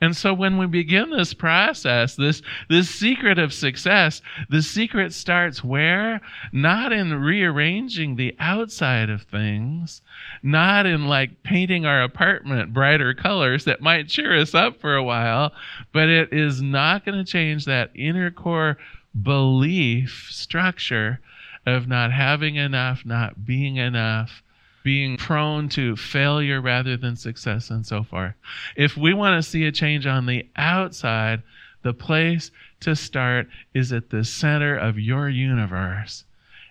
And 0.00 0.16
so 0.16 0.34
when 0.34 0.58
we 0.58 0.66
begin 0.66 1.10
this 1.10 1.32
process, 1.32 2.16
this, 2.16 2.42
this 2.68 2.90
secret 2.90 3.38
of 3.38 3.54
success, 3.54 4.20
the 4.50 4.60
secret 4.60 5.14
starts 5.14 5.64
where? 5.64 6.20
Not 6.52 6.92
in 6.92 7.14
rearranging 7.14 8.16
the 8.16 8.34
outside 8.38 9.08
of 9.08 9.22
things, 9.22 10.02
not 10.42 10.84
in 10.84 11.06
like 11.06 11.42
painting 11.42 11.86
our 11.86 12.02
apartment 12.02 12.74
brighter 12.74 13.14
colors 13.14 13.64
that 13.64 13.80
might 13.80 14.08
cheer 14.08 14.36
us 14.38 14.54
up 14.54 14.80
for 14.80 14.94
a 14.94 15.04
while, 15.04 15.52
but 15.92 16.08
it 16.08 16.32
is 16.32 16.60
not 16.60 17.04
going 17.06 17.16
to 17.16 17.30
change 17.30 17.64
that 17.64 17.90
inner 17.94 18.30
core 18.30 18.76
belief 19.22 20.28
structure 20.30 21.20
of 21.66 21.88
not 21.88 22.12
having 22.12 22.56
enough, 22.56 23.06
not 23.06 23.46
being 23.46 23.76
enough, 23.76 24.42
being 24.84 25.16
prone 25.16 25.68
to 25.70 25.96
failure 25.96 26.60
rather 26.60 26.96
than 26.96 27.16
success 27.16 27.70
and 27.70 27.84
so 27.84 28.04
forth. 28.04 28.34
If 28.76 28.96
we 28.96 29.14
want 29.14 29.42
to 29.42 29.50
see 29.50 29.64
a 29.64 29.72
change 29.72 30.06
on 30.06 30.26
the 30.26 30.46
outside, 30.54 31.42
the 31.82 31.94
place 31.94 32.52
to 32.80 32.94
start 32.94 33.48
is 33.72 33.92
at 33.92 34.10
the 34.10 34.22
center 34.22 34.76
of 34.76 34.98
your 34.98 35.28
universe, 35.28 36.24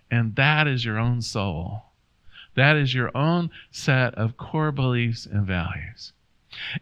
and 0.10 0.36
that 0.36 0.67
is 0.67 0.86
your 0.86 1.00
own 1.00 1.22
soul. 1.22 1.86
That 2.55 2.75
is 2.75 2.93
your 2.93 3.15
own 3.17 3.50
set 3.72 4.13
of 4.13 4.38
core 4.38 4.72
beliefs 4.72 5.25
and 5.25 5.46
values. 5.46 6.13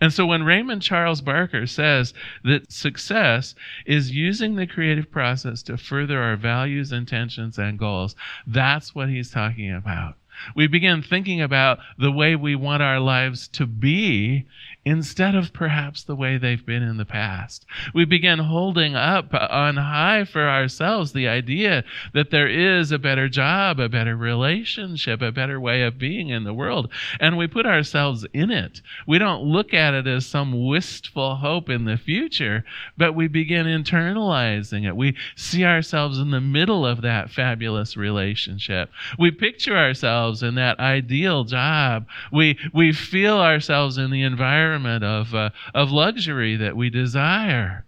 And 0.02 0.12
so 0.12 0.26
when 0.26 0.44
Raymond 0.44 0.82
Charles 0.82 1.22
Barker 1.22 1.66
says 1.66 2.14
that 2.44 2.74
success 2.74 3.56
is 3.86 4.12
using 4.12 4.56
the 4.56 4.68
creative 4.68 5.10
process 5.10 5.64
to 5.64 5.78
further 5.78 6.22
our 6.22 6.36
values, 6.36 6.92
intentions, 6.92 7.58
and 7.58 7.80
goals, 7.80 8.18
that's 8.46 8.94
what 8.94 9.08
he's 9.08 9.32
talking 9.32 9.74
about. 9.74 10.16
We 10.56 10.68
begin 10.68 11.02
thinking 11.02 11.42
about 11.42 11.80
the 11.98 12.12
way 12.12 12.36
we 12.36 12.56
want 12.56 12.84
our 12.84 13.00
lives 13.00 13.48
to 13.50 13.66
be 13.66 14.46
instead 14.84 15.36
of 15.36 15.54
perhaps 15.54 16.04
the 16.04 16.16
way 16.16 16.38
they've 16.38 16.66
been 16.66 16.82
in 16.82 16.98
the 16.98 17.06
past. 17.06 17.66
We 17.94 18.04
begin 18.04 18.40
holding 18.40 18.96
up 18.96 19.32
on 19.32 19.78
high 19.78 20.26
for 20.26 20.50
ourselves 20.50 21.14
the 21.14 21.28
idea 21.28 21.84
that 22.16 22.32
there 22.32 22.48
is 22.48 22.92
a 22.92 22.98
better 22.98 23.30
job, 23.30 23.80
a 23.80 23.88
better 23.88 24.16
relationship, 24.16 25.22
a 25.22 25.32
better 25.32 25.60
way 25.60 25.84
of 25.84 26.00
being 26.00 26.30
in 26.30 26.46
the 26.46 26.54
world, 26.54 26.92
and 27.20 27.38
we 27.38 27.46
put 27.46 27.68
ourselves 27.68 28.26
in 28.34 28.50
it. 28.50 28.82
We 29.06 29.20
don't 29.20 29.44
look 29.44 29.72
at 29.72 29.94
it 29.94 30.08
as 30.08 30.26
some 30.26 30.66
wistful 30.66 31.36
hope 31.36 31.70
in 31.70 31.86
the 31.86 31.98
future, 31.98 32.66
but 32.98 33.14
we 33.14 33.28
begin 33.28 33.68
internalizing 33.68 34.88
it. 34.88 34.96
We 34.96 35.16
see 35.36 35.64
ourselves 35.64 36.18
in 36.18 36.32
the 36.32 36.42
middle 36.42 36.88
of 36.88 37.02
that 37.04 37.30
fabulous 37.30 37.96
relationship. 37.96 38.90
We 39.20 39.30
picture 39.30 39.78
ourselves 39.78 40.42
in 40.42 40.56
that 40.56 40.80
ideal 40.80 41.44
job. 41.44 42.08
We 42.32 42.58
we 42.74 42.94
feel 42.94 43.38
ourselves 43.38 44.00
in 44.00 44.10
the 44.10 44.24
environment 44.24 44.71
environment 44.74 45.04
of, 45.04 45.36
uh, 45.36 45.50
of 45.74 45.92
luxury 45.92 46.56
that 46.58 46.76
we 46.76 46.90
desire. 46.90 47.86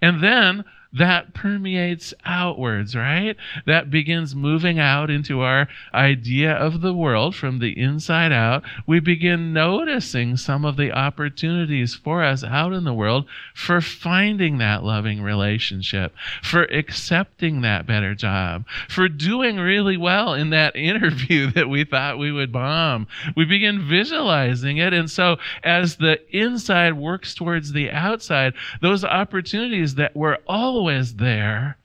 And 0.00 0.22
then 0.22 0.64
that 0.96 1.34
permeates 1.34 2.14
outwards, 2.24 2.96
right? 2.96 3.36
That 3.66 3.90
begins 3.90 4.34
moving 4.34 4.78
out 4.78 5.10
into 5.10 5.40
our 5.40 5.68
idea 5.92 6.52
of 6.52 6.80
the 6.80 6.94
world 6.94 7.34
from 7.34 7.58
the 7.58 7.78
inside 7.78 8.32
out. 8.32 8.64
We 8.86 9.00
begin 9.00 9.52
noticing 9.52 10.36
some 10.36 10.64
of 10.64 10.76
the 10.76 10.92
opportunities 10.92 11.94
for 11.94 12.22
us 12.22 12.42
out 12.42 12.72
in 12.72 12.84
the 12.84 12.94
world 12.94 13.26
for 13.54 13.80
finding 13.80 14.58
that 14.58 14.84
loving 14.84 15.20
relationship, 15.22 16.14
for 16.42 16.62
accepting 16.64 17.60
that 17.60 17.86
better 17.86 18.14
job, 18.14 18.64
for 18.88 19.08
doing 19.08 19.56
really 19.56 19.96
well 19.96 20.32
in 20.34 20.50
that 20.50 20.74
interview 20.86 21.50
that 21.52 21.68
we 21.68 21.84
thought 21.84 22.18
we 22.18 22.32
would 22.32 22.52
bomb. 22.52 23.06
We 23.36 23.44
begin 23.44 23.86
visualizing 23.86 24.78
it. 24.78 24.92
And 24.92 25.10
so 25.10 25.36
as 25.62 25.96
the 25.96 26.20
inside 26.34 26.94
works 26.94 27.34
towards 27.34 27.72
the 27.72 27.90
outside, 27.90 28.54
those 28.80 29.04
opportunities 29.04 29.96
that 29.96 30.16
were 30.16 30.38
always 30.46 30.85
always 30.86 31.16
there 31.16 31.76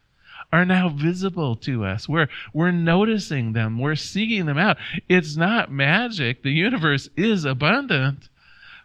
are 0.54 0.64
now 0.64 0.88
visible 0.88 1.56
to 1.56 1.84
us. 1.84 2.08
We're, 2.08 2.28
we're 2.54 2.70
noticing 2.70 3.54
them. 3.54 3.80
We're 3.80 3.96
seeking 3.96 4.46
them 4.46 4.60
out. 4.60 4.78
It's 5.10 5.36
not 5.36 5.72
magic. 5.72 6.44
The 6.44 6.52
universe 6.52 7.10
is 7.18 7.44
abundant. 7.44 8.30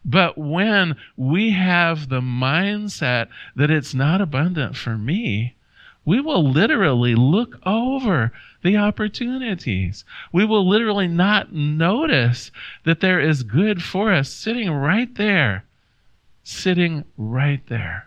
But 0.07 0.39
when 0.39 0.97
we 1.19 1.51
have 1.51 2.09
the 2.09 2.23
mindset 2.23 3.29
that 3.57 3.71
it's 3.71 3.93
not 3.93 4.23
abundant 4.23 4.75
for 4.75 4.97
me, 4.97 5.55
we 6.07 6.23
will 6.23 6.51
literally 6.51 7.15
look 7.15 7.59
over 7.67 8.33
the 8.63 8.79
opportunities. 8.79 10.07
We 10.33 10.47
will 10.47 10.67
literally 10.67 11.09
not 11.09 11.53
notice 11.53 12.51
that 12.85 13.01
there 13.01 13.21
is 13.21 13.43
good 13.43 13.83
for 13.83 14.11
us 14.15 14.31
sitting 14.31 14.71
right 14.71 15.15
there. 15.15 15.65
Sitting 16.43 17.05
right 17.19 17.61
there. 17.67 18.06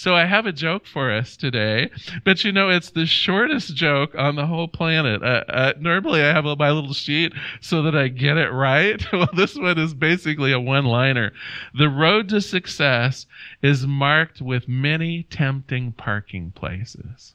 So 0.00 0.14
I 0.14 0.24
have 0.24 0.46
a 0.46 0.52
joke 0.52 0.86
for 0.86 1.12
us 1.12 1.36
today, 1.36 1.90
but 2.24 2.42
you 2.42 2.52
know, 2.52 2.70
it's 2.70 2.88
the 2.88 3.04
shortest 3.04 3.74
joke 3.74 4.14
on 4.14 4.34
the 4.34 4.46
whole 4.46 4.66
planet. 4.66 5.22
Uh, 5.22 5.44
uh, 5.46 5.72
normally 5.78 6.22
I 6.22 6.32
have 6.32 6.46
my 6.46 6.70
little 6.70 6.94
sheet 6.94 7.34
so 7.60 7.82
that 7.82 7.94
I 7.94 8.08
get 8.08 8.38
it 8.38 8.48
right. 8.48 8.98
well, 9.12 9.28
this 9.36 9.56
one 9.56 9.78
is 9.78 9.92
basically 9.92 10.52
a 10.52 10.58
one 10.58 10.86
liner. 10.86 11.34
The 11.74 11.90
road 11.90 12.30
to 12.30 12.40
success 12.40 13.26
is 13.60 13.86
marked 13.86 14.40
with 14.40 14.66
many 14.66 15.24
tempting 15.24 15.92
parking 15.92 16.52
places. 16.52 17.34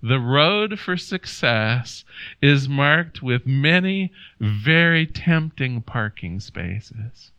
The 0.00 0.20
road 0.20 0.78
for 0.78 0.96
success 0.96 2.04
is 2.40 2.68
marked 2.68 3.20
with 3.20 3.48
many 3.48 4.12
very 4.38 5.08
tempting 5.08 5.82
parking 5.82 6.38
spaces. 6.38 7.32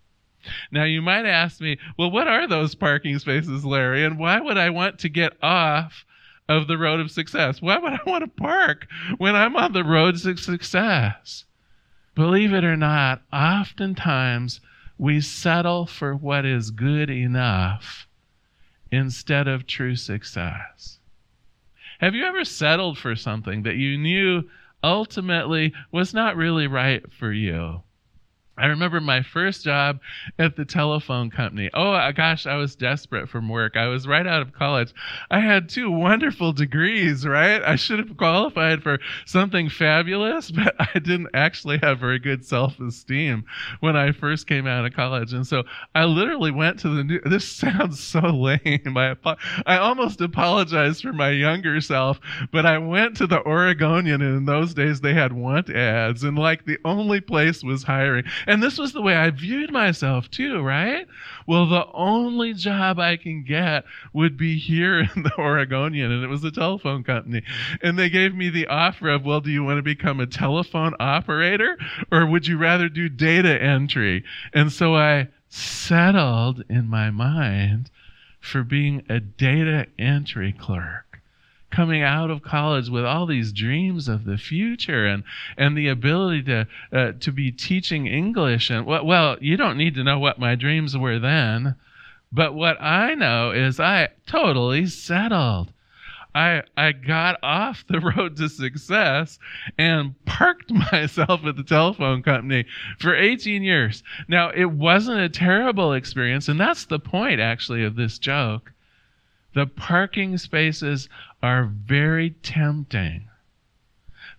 Now, 0.72 0.84
you 0.84 1.02
might 1.02 1.26
ask 1.26 1.62
me, 1.62 1.78
well, 1.98 2.12
what 2.12 2.28
are 2.28 2.48
those 2.48 2.76
parking 2.76 3.18
spaces, 3.20 3.66
Larry? 3.66 4.04
And 4.04 4.18
why 4.18 4.40
would 4.40 4.58
I 4.58 4.70
want 4.70 5.00
to 5.00 5.10
get 5.10 5.34
off 5.42 6.06
of 6.50 6.68
the 6.68 6.78
road 6.78 7.00
of 7.00 7.12
success? 7.12 7.62
Why 7.62 7.78
would 7.78 7.94
I 7.94 8.00
want 8.06 8.24
to 8.24 8.42
park 8.42 8.88
when 9.18 9.36
I'm 9.36 9.56
on 9.56 9.74
the 9.74 9.84
road 9.84 10.18
to 10.18 10.38
success? 10.38 11.46
Believe 12.16 12.54
it 12.54 12.64
or 12.64 12.76
not, 12.76 13.22
oftentimes 13.32 14.60
we 14.98 15.22
settle 15.22 15.86
for 15.86 16.16
what 16.16 16.46
is 16.46 16.72
good 16.72 17.10
enough 17.10 18.08
instead 18.92 19.48
of 19.48 19.68
true 19.68 19.96
success. 19.96 21.00
Have 22.00 22.16
you 22.16 22.26
ever 22.26 22.46
settled 22.46 22.98
for 22.98 23.16
something 23.16 23.64
that 23.64 23.76
you 23.76 23.98
knew 23.98 24.50
ultimately 24.84 25.74
was 25.92 26.14
not 26.14 26.36
really 26.36 26.68
right 26.68 27.04
for 27.12 27.32
you? 27.32 27.82
I 28.58 28.68
remember 28.68 29.00
my 29.00 29.22
first 29.22 29.64
job 29.64 30.00
at 30.40 30.56
the 30.56 30.66
telephone 30.66 31.30
company. 31.30 31.70
Oh 31.74 31.92
uh, 31.92 32.12
gosh, 32.12 32.48
I 32.48 32.56
was 32.56 32.76
desperate 32.76 33.30
from 33.30 33.50
work. 33.50 33.76
I 33.76 33.88
was 33.88 34.08
right 34.08 34.26
out 34.26 34.42
of 34.42 34.54
college. 34.54 34.94
I 35.30 35.40
had 35.40 35.70
two 35.70 35.92
wonderful 35.92 36.54
degrees, 36.54 37.26
right? 37.26 37.62
I 37.62 37.76
should 37.76 38.00
have 38.00 38.18
qualified 38.18 38.82
for 38.82 39.00
something 39.26 39.70
fabulous, 39.70 40.52
but 40.58 40.76
I 40.80 41.00
didn't 41.00 41.30
actually 41.34 41.78
have 41.84 42.00
very 42.00 42.20
good 42.20 42.46
self-esteem 42.46 43.46
when 43.80 43.96
I 43.96 44.12
first 44.12 44.48
came 44.48 44.66
out 44.66 44.86
of 44.86 44.94
college. 44.94 45.34
And 45.34 45.46
so 45.46 45.64
I 45.94 46.06
literally 46.06 46.52
went 46.52 46.80
to 46.80 46.90
the 46.90 47.04
new 47.04 47.20
this 47.22 47.48
sounds 47.58 48.00
so 48.00 48.20
lame. 48.20 48.98
I 48.98 49.16
I 49.66 49.78
almost 49.78 50.22
apologized 50.22 51.02
for 51.02 51.14
my 51.14 51.30
younger 51.30 51.80
self, 51.82 52.20
but 52.52 52.66
I 52.66 52.78
went 52.78 53.18
to 53.18 53.28
the 53.28 53.42
Oregonian 53.46 54.22
and 54.22 54.38
in 54.38 54.46
those 54.46 54.74
days 54.74 55.02
they 55.02 55.14
had 55.14 55.34
want 55.34 55.70
ads 55.70 56.24
and 56.24 56.38
like 56.38 56.66
the 56.66 56.80
only 56.86 57.22
place 57.22 57.64
was 57.64 57.84
hiring 57.84 58.24
and 58.48 58.64
this 58.64 58.78
was 58.78 58.94
the 58.94 59.02
way 59.02 59.16
I 59.16 59.30
viewed 59.30 59.72
myself 59.72 60.32
too, 60.32 60.62
right? 60.62 61.06
Well, 61.46 61.68
the 61.68 61.86
only 61.94 62.54
job 62.54 62.98
I 62.98 63.18
can 63.18 63.44
get 63.44 63.84
would 64.14 64.38
be 64.38 64.58
here 64.58 65.00
in 65.16 65.24
the 65.24 65.38
Oregonian, 65.38 66.12
and 66.12 66.24
it 66.24 66.28
was 66.28 66.44
a 66.44 66.52
telephone 66.52 67.04
company. 67.04 67.44
And 67.82 68.00
they 68.00 68.10
gave 68.10 68.34
me 68.34 68.50
the 68.50 68.68
offer 68.68 69.10
of, 69.10 69.26
well, 69.26 69.42
do 69.42 69.52
you 69.52 69.64
want 69.64 69.78
to 69.78 69.84
become 69.84 70.20
a 70.20 70.26
telephone 70.26 70.96
operator 71.00 71.78
or 72.12 72.26
would 72.26 72.48
you 72.48 72.58
rather 72.58 72.90
do 72.90 73.10
data 73.10 73.62
entry? 73.62 74.24
And 74.54 74.72
so 74.72 74.96
I 74.96 75.28
settled 75.50 76.64
in 76.70 76.88
my 76.88 77.12
mind 77.12 77.92
for 78.40 78.64
being 78.64 79.04
a 79.10 79.20
data 79.20 79.88
entry 80.00 80.54
clerk 80.54 81.07
coming 81.70 82.02
out 82.02 82.32
of 82.32 82.42
college 82.42 82.90
with 82.90 83.06
all 83.06 83.26
these 83.26 83.52
dreams 83.52 84.08
of 84.08 84.24
the 84.24 84.38
future 84.38 85.06
and 85.06 85.24
and 85.58 85.78
the 85.78 85.88
ability 85.88 86.44
to 86.44 86.68
uh, 86.92 87.12
to 87.20 87.32
be 87.32 87.52
teaching 87.52 88.08
English 88.08 88.70
and 88.70 88.86
well, 88.86 89.06
well, 89.06 89.38
you 89.42 89.58
don't 89.58 89.78
need 89.78 89.96
to 89.96 90.04
know 90.04 90.20
what 90.20 90.40
my 90.40 90.56
dreams 90.56 90.98
were 90.98 91.20
then, 91.20 91.76
but 92.32 92.54
what 92.54 92.82
I 92.82 93.16
know 93.16 93.52
is 93.52 93.80
I 93.80 94.10
totally 94.26 94.86
settled. 94.88 95.72
I 96.34 96.64
I 96.78 96.92
got 96.94 97.38
off 97.44 97.84
the 97.88 98.00
road 98.18 98.38
to 98.38 98.48
success 98.48 99.38
and 99.78 100.14
parked 100.26 100.72
myself 100.92 101.46
at 101.46 101.58
the 101.58 101.64
telephone 101.64 102.24
company 102.24 102.66
for 103.00 103.16
18 103.16 103.64
years. 103.64 104.04
Now, 104.28 104.52
it 104.52 104.72
wasn't 104.72 105.20
a 105.20 105.30
terrible 105.30 105.94
experience 105.94 106.48
and 106.48 106.60
that's 106.60 106.86
the 106.86 107.00
point 107.00 107.40
actually 107.40 107.84
of 107.84 107.96
this 107.96 108.18
joke 108.20 108.72
the 109.58 109.66
parking 109.66 110.38
spaces 110.38 111.10
are 111.42 111.66
very 111.66 112.32
tempting. 112.32 113.30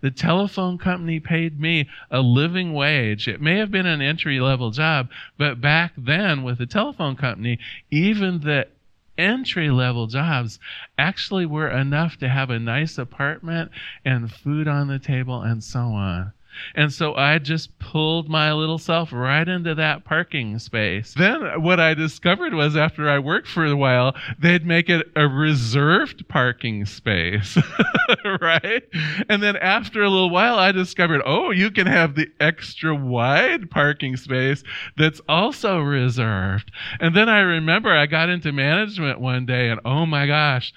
The 0.00 0.10
telephone 0.10 0.78
company 0.78 1.18
paid 1.18 1.58
me 1.58 1.88
a 2.10 2.20
living 2.20 2.72
wage. 2.72 3.26
It 3.26 3.40
may 3.40 3.58
have 3.58 3.70
been 3.70 3.86
an 3.86 4.00
entry 4.00 4.38
level 4.38 4.70
job, 4.70 5.08
but 5.36 5.60
back 5.60 5.92
then 5.96 6.42
with 6.44 6.58
the 6.58 6.66
telephone 6.66 7.16
company, 7.16 7.58
even 7.90 8.40
the 8.40 8.68
entry 9.16 9.70
level 9.70 10.06
jobs 10.06 10.60
actually 10.96 11.46
were 11.46 11.68
enough 11.68 12.16
to 12.18 12.28
have 12.28 12.50
a 12.50 12.58
nice 12.58 12.96
apartment 12.96 13.72
and 14.04 14.30
food 14.30 14.68
on 14.68 14.86
the 14.86 15.00
table 15.00 15.42
and 15.42 15.64
so 15.64 15.80
on. 15.80 16.32
And 16.74 16.92
so 16.92 17.14
I 17.14 17.38
just 17.38 17.78
pulled 17.78 18.28
my 18.28 18.52
little 18.52 18.78
self 18.78 19.12
right 19.12 19.46
into 19.46 19.74
that 19.74 20.04
parking 20.04 20.58
space. 20.58 21.14
Then 21.14 21.62
what 21.62 21.80
I 21.80 21.94
discovered 21.94 22.54
was 22.54 22.76
after 22.76 23.08
I 23.08 23.18
worked 23.18 23.48
for 23.48 23.64
a 23.64 23.76
while, 23.76 24.14
they'd 24.38 24.66
make 24.66 24.88
it 24.88 25.06
a 25.16 25.26
reserved 25.26 26.28
parking 26.28 26.84
space. 26.86 27.58
right? 28.40 28.82
And 29.28 29.42
then 29.42 29.56
after 29.56 30.02
a 30.02 30.08
little 30.08 30.30
while, 30.30 30.58
I 30.58 30.72
discovered, 30.72 31.22
oh, 31.24 31.50
you 31.50 31.70
can 31.70 31.86
have 31.86 32.14
the 32.14 32.28
extra 32.40 32.94
wide 32.94 33.70
parking 33.70 34.16
space 34.16 34.62
that's 34.96 35.20
also 35.28 35.80
reserved. 35.80 36.70
And 37.00 37.16
then 37.16 37.28
I 37.28 37.40
remember 37.40 37.92
I 37.92 38.06
got 38.06 38.28
into 38.28 38.52
management 38.52 39.20
one 39.20 39.46
day 39.46 39.68
and 39.68 39.80
oh 39.84 40.06
my 40.06 40.26
gosh, 40.26 40.72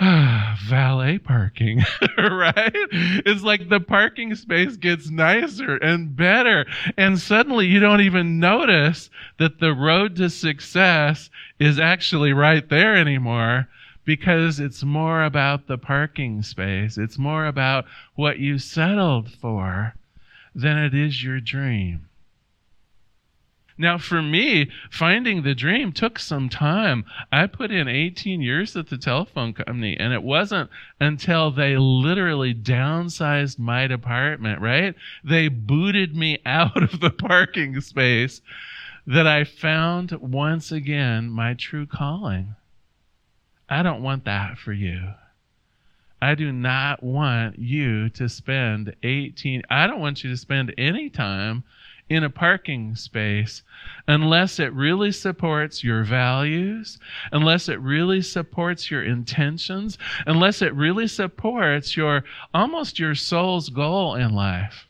valet 0.00 1.18
parking, 1.18 1.78
right? 2.18 2.72
It's 2.72 3.42
like 3.42 3.68
the 3.68 3.78
parking 3.78 4.34
space 4.34 4.76
gets 4.76 5.08
nicer 5.08 5.76
and 5.76 6.16
better. 6.16 6.66
And 6.96 7.18
suddenly 7.18 7.66
you 7.66 7.78
don't 7.78 8.00
even 8.00 8.40
notice 8.40 9.08
that 9.38 9.60
the 9.60 9.72
road 9.72 10.16
to 10.16 10.30
success 10.30 11.30
is 11.60 11.78
actually 11.78 12.32
right 12.32 12.68
there 12.68 12.96
anymore 12.96 13.68
because 14.04 14.58
it's 14.58 14.82
more 14.82 15.22
about 15.22 15.68
the 15.68 15.78
parking 15.78 16.42
space. 16.42 16.98
It's 16.98 17.18
more 17.18 17.46
about 17.46 17.84
what 18.16 18.38
you 18.38 18.58
settled 18.58 19.30
for 19.30 19.94
than 20.54 20.76
it 20.76 20.92
is 20.92 21.22
your 21.22 21.40
dream. 21.40 22.08
Now, 23.76 23.98
for 23.98 24.22
me, 24.22 24.70
finding 24.90 25.42
the 25.42 25.54
dream 25.54 25.92
took 25.92 26.18
some 26.18 26.48
time. 26.48 27.04
I 27.32 27.46
put 27.48 27.72
in 27.72 27.88
18 27.88 28.40
years 28.40 28.76
at 28.76 28.88
the 28.88 28.98
telephone 28.98 29.52
company, 29.52 29.96
and 29.98 30.12
it 30.12 30.22
wasn't 30.22 30.70
until 31.00 31.50
they 31.50 31.76
literally 31.76 32.54
downsized 32.54 33.58
my 33.58 33.88
department, 33.88 34.60
right? 34.60 34.94
They 35.24 35.48
booted 35.48 36.14
me 36.14 36.38
out 36.46 36.82
of 36.82 37.00
the 37.00 37.10
parking 37.10 37.80
space 37.80 38.40
that 39.06 39.26
I 39.26 39.44
found 39.44 40.12
once 40.12 40.70
again 40.70 41.28
my 41.28 41.54
true 41.54 41.86
calling. 41.86 42.54
I 43.68 43.82
don't 43.82 44.02
want 44.02 44.24
that 44.24 44.56
for 44.56 44.72
you. 44.72 45.14
I 46.22 46.34
do 46.34 46.52
not 46.52 47.02
want 47.02 47.58
you 47.58 48.08
to 48.10 48.30
spend 48.30 48.94
18 49.02 49.62
I 49.68 49.86
don't 49.86 50.00
want 50.00 50.24
you 50.24 50.30
to 50.30 50.36
spend 50.38 50.72
any 50.78 51.10
time 51.10 51.64
in 52.08 52.24
a 52.24 52.30
parking 52.30 52.94
space 52.94 53.62
unless 54.06 54.60
it 54.60 54.72
really 54.72 55.10
supports 55.10 55.82
your 55.82 56.04
values, 56.04 56.98
unless 57.32 57.68
it 57.68 57.80
really 57.80 58.20
supports 58.20 58.90
your 58.90 59.02
intentions, 59.02 59.96
unless 60.26 60.60
it 60.60 60.74
really 60.74 61.06
supports 61.06 61.96
your 61.96 62.24
almost 62.52 62.98
your 62.98 63.14
soul's 63.14 63.70
goal 63.70 64.14
in 64.14 64.34
life. 64.34 64.86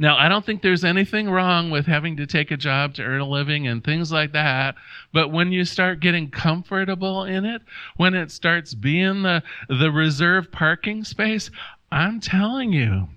Now, 0.00 0.16
I 0.16 0.28
don't 0.28 0.46
think 0.46 0.62
there's 0.62 0.84
anything 0.84 1.28
wrong 1.28 1.70
with 1.70 1.86
having 1.86 2.16
to 2.18 2.26
take 2.26 2.52
a 2.52 2.56
job 2.56 2.94
to 2.94 3.02
earn 3.02 3.20
a 3.20 3.28
living 3.28 3.66
and 3.66 3.82
things 3.82 4.12
like 4.12 4.32
that. 4.32 4.76
But 5.12 5.32
when 5.32 5.50
you 5.50 5.64
start 5.64 5.98
getting 5.98 6.30
comfortable 6.30 7.24
in 7.24 7.44
it, 7.44 7.62
when 7.96 8.14
it 8.14 8.30
starts 8.30 8.74
being 8.74 9.22
the, 9.22 9.42
the 9.68 9.90
reserve 9.90 10.52
parking 10.52 11.02
space, 11.02 11.50
I'm 11.90 12.20
telling 12.20 12.72
you, 12.72 13.08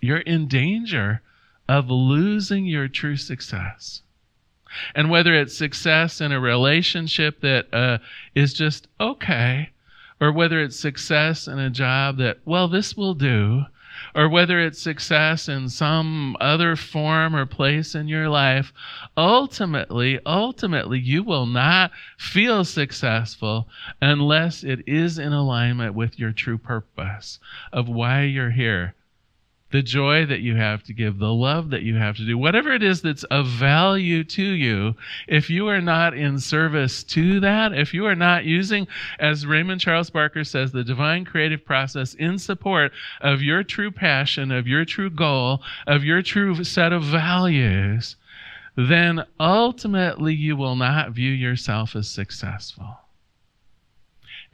you're 0.00 0.18
in 0.18 0.46
danger 0.46 1.22
of 1.68 1.90
losing 1.90 2.66
your 2.66 2.88
true 2.88 3.16
success. 3.16 4.02
And 4.94 5.10
whether 5.10 5.34
it's 5.34 5.56
success 5.56 6.20
in 6.20 6.32
a 6.32 6.40
relationship 6.40 7.40
that 7.40 7.72
uh, 7.72 7.98
is 8.34 8.52
just 8.54 8.88
okay, 9.00 9.70
or 10.20 10.32
whether 10.32 10.60
it's 10.60 10.78
success 10.78 11.46
in 11.46 11.58
a 11.58 11.70
job 11.70 12.18
that, 12.18 12.38
well, 12.44 12.68
this 12.68 12.96
will 12.96 13.14
do, 13.14 13.64
or 14.14 14.28
whether 14.28 14.60
it's 14.60 14.80
success 14.80 15.48
in 15.48 15.68
some 15.68 16.36
other 16.40 16.76
form 16.76 17.34
or 17.34 17.46
place 17.46 17.94
in 17.94 18.08
your 18.08 18.28
life, 18.28 18.72
ultimately, 19.16 20.20
ultimately, 20.24 20.98
you 20.98 21.22
will 21.22 21.46
not 21.46 21.90
feel 22.16 22.64
successful 22.64 23.68
unless 24.00 24.62
it 24.62 24.86
is 24.86 25.18
in 25.18 25.32
alignment 25.32 25.94
with 25.94 26.18
your 26.18 26.32
true 26.32 26.58
purpose 26.58 27.38
of 27.72 27.88
why 27.88 28.22
you're 28.22 28.50
here 28.50 28.94
the 29.70 29.82
joy 29.82 30.24
that 30.26 30.40
you 30.40 30.56
have 30.56 30.82
to 30.84 30.92
give, 30.92 31.18
the 31.18 31.32
love 31.32 31.70
that 31.70 31.82
you 31.82 31.96
have 31.96 32.16
to 32.16 32.24
do, 32.24 32.38
whatever 32.38 32.72
it 32.72 32.82
is 32.82 33.02
that's 33.02 33.24
of 33.24 33.46
value 33.46 34.24
to 34.24 34.42
you, 34.42 34.94
if 35.26 35.50
you 35.50 35.68
are 35.68 35.80
not 35.80 36.14
in 36.14 36.38
service 36.38 37.04
to 37.04 37.40
that, 37.40 37.74
if 37.74 37.92
you 37.92 38.06
are 38.06 38.14
not 38.14 38.44
using, 38.44 38.86
as 39.18 39.46
Raymond 39.46 39.80
Charles 39.80 40.10
Barker 40.10 40.44
says, 40.44 40.72
the 40.72 40.84
divine 40.84 41.24
creative 41.24 41.64
process 41.64 42.14
in 42.14 42.38
support 42.38 42.92
of 43.20 43.42
your 43.42 43.62
true 43.62 43.90
passion, 43.90 44.50
of 44.50 44.66
your 44.66 44.84
true 44.84 45.10
goal, 45.10 45.62
of 45.86 46.02
your 46.02 46.22
true 46.22 46.64
set 46.64 46.92
of 46.92 47.02
values, 47.02 48.16
then 48.76 49.24
ultimately 49.38 50.34
you 50.34 50.56
will 50.56 50.76
not 50.76 51.10
view 51.10 51.32
yourself 51.32 51.94
as 51.94 52.08
successful. 52.08 52.96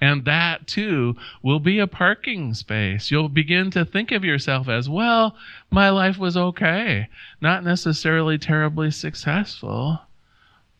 And 0.04 0.26
that 0.26 0.66
too 0.66 1.16
will 1.42 1.60
be 1.60 1.78
a 1.78 1.86
parking 1.86 2.52
space. 2.52 3.10
You'll 3.10 3.30
begin 3.30 3.70
to 3.70 3.86
think 3.86 4.12
of 4.12 4.22
yourself 4.22 4.68
as, 4.68 4.86
well, 4.86 5.34
my 5.70 5.88
life 5.88 6.18
was 6.18 6.36
okay. 6.36 7.08
Not 7.40 7.64
necessarily 7.64 8.36
terribly 8.36 8.90
successful, 8.90 10.02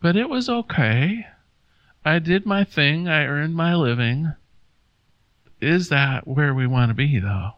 but 0.03 0.15
it 0.15 0.29
was 0.29 0.51
okay. 0.51 1.27
I 2.05 2.19
did 2.19 2.45
my 2.45 2.65
thing, 2.65 3.09
I 3.09 3.25
earned 3.25 3.55
my 3.55 3.75
living. 3.75 4.35
Is 5.59 5.89
that 5.89 6.29
where 6.29 6.53
we 6.53 6.67
want 6.67 6.91
to 6.91 6.95
be, 6.95 7.19
though? 7.19 7.53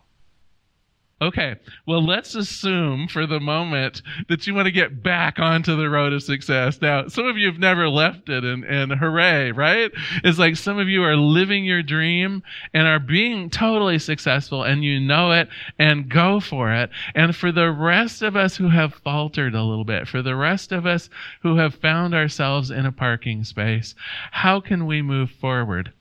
Okay, 1.18 1.57
well, 1.87 2.05
let's 2.05 2.35
assume 2.35 3.09
for 3.09 3.26
the 3.26 3.40
moment 3.40 4.02
that 4.29 4.46
you 4.46 4.55
want 4.55 4.66
to 4.66 4.70
get 4.70 5.02
back 5.02 5.38
onto 5.38 5.74
the 5.74 5.88
road 5.88 6.12
of 6.12 6.22
success. 6.22 6.79
Now, 6.83 7.09
some 7.09 7.24
of 7.24 7.38
you 7.38 7.46
have 7.46 7.59
never 7.59 7.88
left 7.88 8.29
it, 8.29 8.44
and, 8.44 8.64
and 8.64 8.92
hooray, 8.92 9.50
right? 9.52 9.90
It's 10.24 10.38
like 10.38 10.57
some 10.57 10.79
of 10.79 10.90
you 10.90 11.02
are 11.05 11.16
living 11.16 11.64
your 11.64 11.83
dream 11.83 12.42
and 12.74 12.87
are 12.87 12.98
being 12.98 13.48
totally 13.48 13.98
successful, 13.98 14.62
and 14.62 14.85
you 14.85 15.00
know 15.00 15.33
it, 15.33 15.48
and 15.79 16.11
go 16.11 16.38
for 16.38 16.70
it. 16.70 16.90
And 17.14 17.35
for 17.35 17.50
the 17.50 17.70
rest 17.70 18.20
of 18.20 18.37
us 18.37 18.59
who 18.59 18.68
have 18.68 18.92
faltered 18.92 19.55
a 19.55 19.64
little 19.64 19.87
bit, 19.87 20.07
for 20.09 20.20
the 20.20 20.37
rest 20.37 20.70
of 20.70 20.85
us 20.85 21.09
who 21.40 21.57
have 21.57 21.76
found 21.76 22.12
ourselves 22.12 22.70
in 22.70 22.85
a 22.85 22.92
parking 22.92 23.42
space, 23.42 23.94
how 24.33 24.61
can 24.61 24.85
we 24.85 25.00
move 25.00 25.31
forward? 25.31 25.94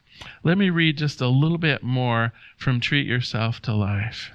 Let 0.43 0.57
me 0.57 0.69
read 0.69 0.97
just 0.97 1.21
a 1.21 1.29
little 1.29 1.57
bit 1.57 1.83
more 1.83 2.33
from 2.57 2.81
Treat 2.81 3.07
Yourself 3.07 3.61
to 3.61 3.73
Life. 3.73 4.31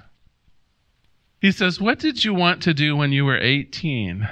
He 1.41 1.51
says, 1.51 1.81
What 1.81 1.97
did 1.97 2.23
you 2.23 2.35
want 2.35 2.61
to 2.61 2.73
do 2.73 2.95
when 2.95 3.11
you 3.11 3.25
were 3.25 3.39
18? 3.39 4.29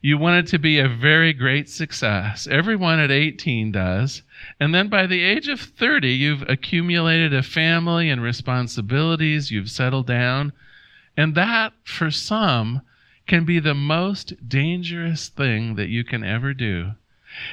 You 0.00 0.16
wanted 0.16 0.46
to 0.48 0.58
be 0.58 0.78
a 0.78 0.88
very 0.88 1.34
great 1.34 1.68
success. 1.68 2.46
Everyone 2.46 2.98
at 2.98 3.10
18 3.10 3.72
does. 3.72 4.22
And 4.58 4.74
then 4.74 4.88
by 4.88 5.06
the 5.06 5.22
age 5.22 5.48
of 5.48 5.60
30, 5.60 6.10
you've 6.10 6.48
accumulated 6.48 7.34
a 7.34 7.42
family 7.42 8.08
and 8.08 8.22
responsibilities, 8.22 9.50
you've 9.50 9.70
settled 9.70 10.06
down. 10.06 10.54
And 11.14 11.34
that, 11.34 11.74
for 11.84 12.10
some, 12.10 12.80
can 13.26 13.44
be 13.44 13.58
the 13.58 13.74
most 13.74 14.48
dangerous 14.48 15.28
thing 15.28 15.74
that 15.74 15.88
you 15.88 16.04
can 16.04 16.24
ever 16.24 16.54
do. 16.54 16.92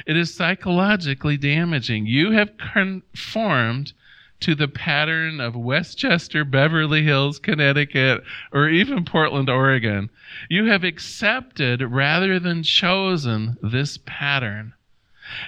It 0.05 0.15
is 0.15 0.33
psychologically 0.33 1.35
damaging. 1.35 2.05
You 2.05 2.31
have 2.31 2.57
conformed 2.57 3.91
to 4.41 4.55
the 4.55 4.67
pattern 4.67 5.39
of 5.39 5.55
Westchester, 5.55 6.43
Beverly 6.43 7.03
Hills, 7.03 7.39
Connecticut, 7.39 8.23
or 8.51 8.67
even 8.67 9.05
Portland, 9.05 9.49
Oregon. 9.49 10.09
You 10.49 10.65
have 10.65 10.83
accepted 10.83 11.81
rather 11.81 12.39
than 12.39 12.63
chosen 12.63 13.57
this 13.61 13.97
pattern. 14.05 14.73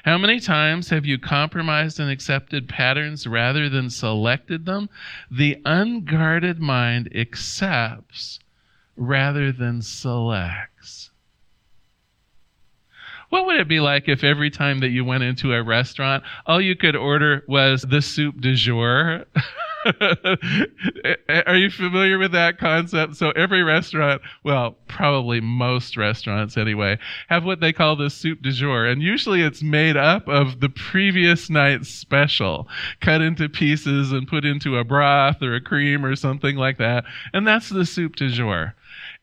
How 0.05 0.17
many 0.17 0.39
times 0.39 0.89
have 0.89 1.05
you 1.05 1.17
compromised 1.17 1.99
and 1.99 2.09
accepted 2.09 2.69
patterns 2.69 3.27
rather 3.27 3.67
than 3.67 3.89
selected 3.89 4.65
them? 4.65 4.89
The 5.29 5.61
unguarded 5.65 6.59
mind 6.59 7.09
accepts 7.13 8.39
rather 8.95 9.51
than 9.51 9.81
selects. 9.81 11.09
What 13.33 13.47
would 13.47 13.59
it 13.59 13.67
be 13.67 13.79
like 13.79 14.07
if 14.07 14.23
every 14.23 14.51
time 14.51 14.77
that 14.81 14.89
you 14.89 15.03
went 15.03 15.23
into 15.23 15.53
a 15.53 15.63
restaurant, 15.63 16.23
all 16.45 16.61
you 16.61 16.75
could 16.75 16.95
order 16.95 17.43
was 17.47 17.81
the 17.81 17.99
soup 17.99 18.39
du 18.39 18.53
jour? 18.53 19.25
Are 21.47 21.55
you 21.55 21.69
familiar 21.69 22.17
with 22.17 22.31
that 22.31 22.57
concept? 22.57 23.15
So 23.15 23.31
every 23.31 23.63
restaurant, 23.63 24.21
well, 24.43 24.77
probably 24.87 25.41
most 25.41 25.97
restaurants 25.97 26.57
anyway, 26.57 26.97
have 27.29 27.43
what 27.43 27.59
they 27.59 27.73
call 27.73 27.95
the 27.95 28.09
soup 28.09 28.41
du 28.41 28.51
jour. 28.51 28.85
And 28.85 29.01
usually 29.01 29.41
it's 29.41 29.61
made 29.61 29.97
up 29.97 30.27
of 30.27 30.59
the 30.59 30.69
previous 30.69 31.49
night's 31.49 31.89
special, 31.89 32.67
cut 33.01 33.21
into 33.21 33.49
pieces 33.49 34.11
and 34.11 34.27
put 34.27 34.45
into 34.45 34.77
a 34.77 34.83
broth 34.83 35.41
or 35.41 35.55
a 35.55 35.61
cream 35.61 36.05
or 36.05 36.15
something 36.15 36.55
like 36.55 36.77
that. 36.77 37.03
And 37.33 37.45
that's 37.45 37.69
the 37.69 37.85
soup 37.85 38.15
du 38.15 38.29
jour 38.29 38.75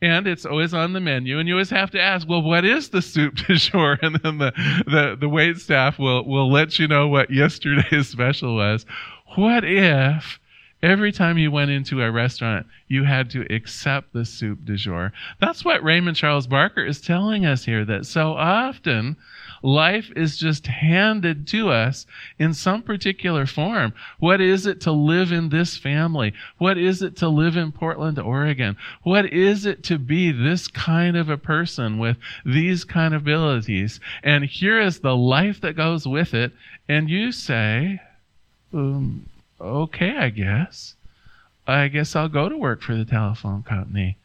and 0.03 0.27
it's 0.27 0.47
always 0.47 0.73
on 0.73 0.93
the 0.93 1.01
menu 1.01 1.39
and 1.39 1.49
you 1.49 1.55
always 1.55 1.71
have 1.71 1.91
to 1.91 2.01
ask 2.01 2.29
well 2.29 2.43
what 2.43 2.65
is 2.65 2.89
the 2.89 3.03
soup 3.03 3.35
du 3.35 3.55
jour 3.57 3.99
and 4.03 4.17
then 4.23 4.39
the, 4.39 4.53
the, 4.87 5.17
the 5.19 5.29
wait 5.29 5.59
staff 5.59 5.99
will, 5.99 6.25
will 6.27 6.51
let 6.51 6.79
you 6.79 6.89
know 6.89 7.09
what 7.09 7.31
yesterday's 7.31 8.09
special 8.11 8.57
was 8.57 8.87
what 9.37 9.65
if 9.65 10.41
every 10.83 11.13
time 11.13 11.39
you 11.39 11.51
went 11.51 11.71
into 11.71 12.03
a 12.03 12.11
restaurant 12.11 12.67
you 12.89 13.05
had 13.05 13.31
to 13.31 13.47
accept 13.55 14.13
the 14.13 14.25
soup 14.25 14.65
du 14.65 14.77
jour 14.77 15.13
that's 15.41 15.65
what 15.65 15.83
raymond 15.83 16.17
charles 16.17 16.47
barker 16.47 16.85
is 16.85 17.01
telling 17.01 17.45
us 17.47 17.65
here 17.65 17.85
that 17.85 18.07
so 18.07 18.33
often 18.33 19.17
Life 19.63 20.11
is 20.17 20.39
just 20.39 20.67
handed 20.67 21.47
to 21.49 21.71
us 21.71 22.07
in 22.39 22.55
some 22.55 22.83
particular 22.83 23.45
form. 23.45 23.93
What 24.19 24.41
is 24.41 24.67
it 24.67 24.81
to 24.83 24.93
live 24.93 25.33
in 25.33 25.51
this 25.51 25.77
family? 25.77 26.33
What 26.57 26.79
is 26.79 27.03
it 27.03 27.17
to 27.17 27.29
live 27.29 27.57
in 27.57 27.73
Portland, 27.73 28.19
Oregon? 28.19 28.77
What 29.03 29.27
is 29.27 29.67
it 29.67 29.83
to 29.85 29.99
be 29.99 30.33
this 30.33 30.67
kind 30.67 31.17
of 31.17 31.29
a 31.29 31.37
person 31.37 31.99
with 31.99 32.17
these 32.45 32.85
kind 32.85 33.15
of 33.15 33.23
abilities? 33.23 34.01
And 34.23 34.45
here 34.45 34.81
is 34.81 35.01
the 35.01 35.17
life 35.17 35.61
that 35.61 35.77
goes 35.77 36.09
with 36.09 36.33
it. 36.33 36.53
And 36.89 37.11
you 37.11 37.31
say, 37.31 38.01
um, 38.73 39.27
okay, 39.61 40.17
I 40.17 40.31
guess. 40.31 40.95
I 41.67 41.89
guess 41.89 42.17
I'll 42.17 42.29
go 42.29 42.49
to 42.49 42.57
work 42.57 42.83
for 42.83 42.95
the 42.97 43.05
telephone 43.05 43.63
company. 43.63 44.17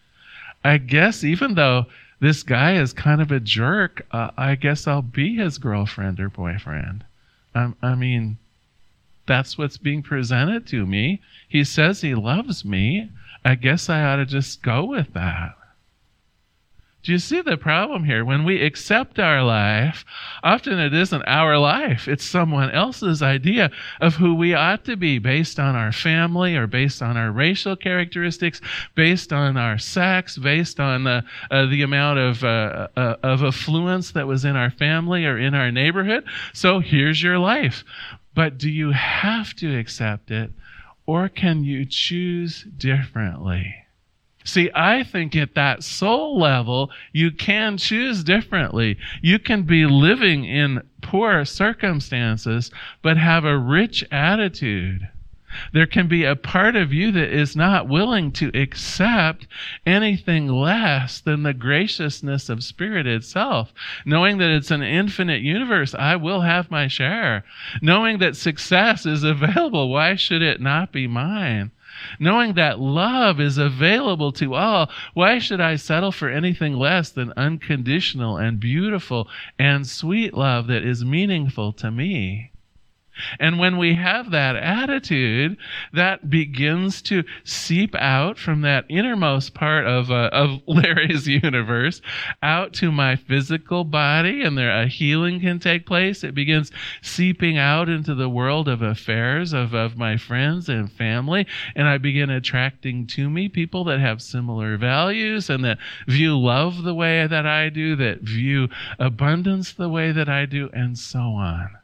I 0.63 0.77
guess 0.77 1.23
even 1.23 1.55
though 1.55 1.85
this 2.19 2.43
guy 2.43 2.75
is 2.75 2.93
kind 2.93 3.21
of 3.21 3.31
a 3.31 3.39
jerk, 3.39 4.05
uh, 4.11 4.31
I 4.37 4.55
guess 4.55 4.87
I'll 4.87 5.01
be 5.01 5.35
his 5.35 5.57
girlfriend 5.57 6.19
or 6.19 6.29
boyfriend. 6.29 7.03
Um, 7.53 7.75
I 7.81 7.95
mean, 7.95 8.37
that's 9.27 9.57
what's 9.57 9.77
being 9.77 10.01
presented 10.01 10.65
to 10.67 10.85
me. 10.85 11.21
He 11.47 11.63
says 11.63 12.01
he 12.01 12.15
loves 12.15 12.65
me. 12.65 13.09
I 13.43 13.55
guess 13.55 13.89
I 13.89 14.03
ought 14.03 14.17
to 14.17 14.25
just 14.25 14.63
go 14.63 14.85
with 14.85 15.13
that. 15.13 15.55
Do 17.05 17.11
you 17.11 17.19
see 17.19 17.41
the 17.41 17.55
problem 17.55 18.05
here? 18.05 18.25
When 18.25 18.45
we 18.45 18.63
accept 18.63 19.19
our 19.19 19.43
life, 19.43 20.03
often 20.41 20.79
it 20.79 20.91
isn't 20.91 21.21
our 21.27 21.55
life, 21.59 22.07
it's 22.07 22.25
someone 22.25 22.71
else's 22.71 23.21
idea 23.21 23.69
of 24.01 24.15
who 24.15 24.33
we 24.33 24.55
ought 24.55 24.85
to 24.85 24.97
be 24.97 25.19
based 25.19 25.59
on 25.59 25.75
our 25.75 25.91
family 25.91 26.55
or 26.55 26.65
based 26.65 27.03
on 27.03 27.15
our 27.15 27.31
racial 27.31 27.75
characteristics, 27.75 28.59
based 28.95 29.31
on 29.31 29.55
our 29.55 29.77
sex, 29.77 30.39
based 30.39 30.79
on 30.79 31.05
uh, 31.05 31.21
uh, 31.51 31.67
the 31.67 31.83
amount 31.83 32.17
of, 32.17 32.43
uh, 32.43 32.87
uh 32.97 33.17
of 33.21 33.43
affluence 33.43 34.09
that 34.13 34.25
was 34.25 34.43
in 34.43 34.55
our 34.55 34.71
family 34.71 35.27
or 35.27 35.37
in 35.37 35.53
our 35.53 35.71
neighborhood. 35.71 36.23
So 36.53 36.79
here's 36.79 37.21
your 37.21 37.37
life. 37.37 37.83
But 38.33 38.57
do 38.57 38.67
you 38.67 38.93
have 38.93 39.53
to 39.57 39.77
accept 39.77 40.31
it 40.31 40.49
or 41.05 41.29
can 41.29 41.63
you 41.63 41.85
choose 41.85 42.63
differently? 42.63 43.84
See, 44.47 44.69
I 44.75 45.01
think 45.03 45.35
at 45.35 45.55
that 45.55 45.83
soul 45.83 46.37
level, 46.37 46.91
you 47.11 47.31
can 47.31 47.77
choose 47.77 48.23
differently. 48.23 48.95
You 49.23 49.39
can 49.39 49.63
be 49.63 49.87
living 49.87 50.45
in 50.45 50.83
poor 51.01 51.45
circumstances, 51.45 52.69
but 53.01 53.17
have 53.17 53.43
a 53.43 53.57
rich 53.57 54.05
attitude. 54.11 55.09
There 55.73 55.87
can 55.87 56.07
be 56.07 56.25
a 56.25 56.35
part 56.35 56.75
of 56.75 56.93
you 56.93 57.11
that 57.13 57.29
is 57.29 57.55
not 57.55 57.87
willing 57.87 58.31
to 58.33 58.51
accept 58.53 59.47
anything 59.83 60.47
less 60.47 61.19
than 61.21 61.41
the 61.41 61.53
graciousness 61.53 62.47
of 62.47 62.63
Spirit 62.63 63.07
itself. 63.07 63.73
Knowing 64.05 64.37
that 64.37 64.51
it's 64.51 64.69
an 64.69 64.83
infinite 64.83 65.41
universe, 65.41 65.95
I 65.95 66.17
will 66.17 66.41
have 66.41 66.69
my 66.69 66.87
share. 66.87 67.45
Knowing 67.81 68.19
that 68.19 68.35
success 68.35 69.07
is 69.07 69.23
available, 69.23 69.89
why 69.89 70.15
should 70.15 70.43
it 70.43 70.61
not 70.61 70.91
be 70.91 71.07
mine? 71.07 71.71
Knowing 72.19 72.53
that 72.53 72.79
love 72.79 73.39
is 73.39 73.57
available 73.57 74.31
to 74.31 74.53
all, 74.53 74.89
why 75.13 75.39
should 75.39 75.61
I 75.61 75.75
settle 75.75 76.11
for 76.11 76.29
anything 76.29 76.75
less 76.75 77.09
than 77.09 77.33
unconditional 77.37 78.37
and 78.37 78.59
beautiful 78.59 79.29
and 79.57 79.87
sweet 79.87 80.33
love 80.33 80.67
that 80.67 80.83
is 80.83 81.05
meaningful 81.05 81.71
to 81.73 81.91
me? 81.91 82.51
And 83.39 83.59
when 83.59 83.77
we 83.77 83.95
have 83.95 84.31
that 84.31 84.55
attitude, 84.55 85.57
that 85.93 86.29
begins 86.29 87.01
to 87.03 87.23
seep 87.43 87.95
out 87.95 88.37
from 88.37 88.61
that 88.61 88.85
innermost 88.89 89.53
part 89.53 89.85
of, 89.85 90.11
uh, 90.11 90.29
of 90.31 90.61
Larry's 90.67 91.27
universe 91.27 92.01
out 92.43 92.73
to 92.73 92.91
my 92.91 93.15
physical 93.15 93.83
body, 93.83 94.41
and 94.43 94.57
there 94.57 94.71
a 94.71 94.87
healing 94.87 95.39
can 95.39 95.59
take 95.59 95.85
place. 95.85 96.23
It 96.23 96.35
begins 96.35 96.71
seeping 97.01 97.57
out 97.57 97.89
into 97.89 98.15
the 98.15 98.29
world 98.29 98.67
of 98.67 98.81
affairs 98.81 99.53
of, 99.53 99.73
of 99.73 99.97
my 99.97 100.17
friends 100.17 100.69
and 100.69 100.91
family, 100.91 101.47
and 101.75 101.87
I 101.87 101.97
begin 101.97 102.29
attracting 102.29 103.07
to 103.07 103.29
me 103.29 103.49
people 103.49 103.83
that 103.85 103.99
have 103.99 104.21
similar 104.21 104.77
values 104.77 105.49
and 105.49 105.63
that 105.63 105.77
view 106.07 106.37
love 106.37 106.83
the 106.83 106.93
way 106.93 107.27
that 107.27 107.45
I 107.45 107.69
do, 107.69 107.95
that 107.95 108.21
view 108.21 108.69
abundance 108.99 109.73
the 109.73 109.89
way 109.89 110.11
that 110.11 110.29
I 110.29 110.45
do, 110.45 110.69
and 110.73 110.97
so 110.97 111.19
on. 111.19 111.77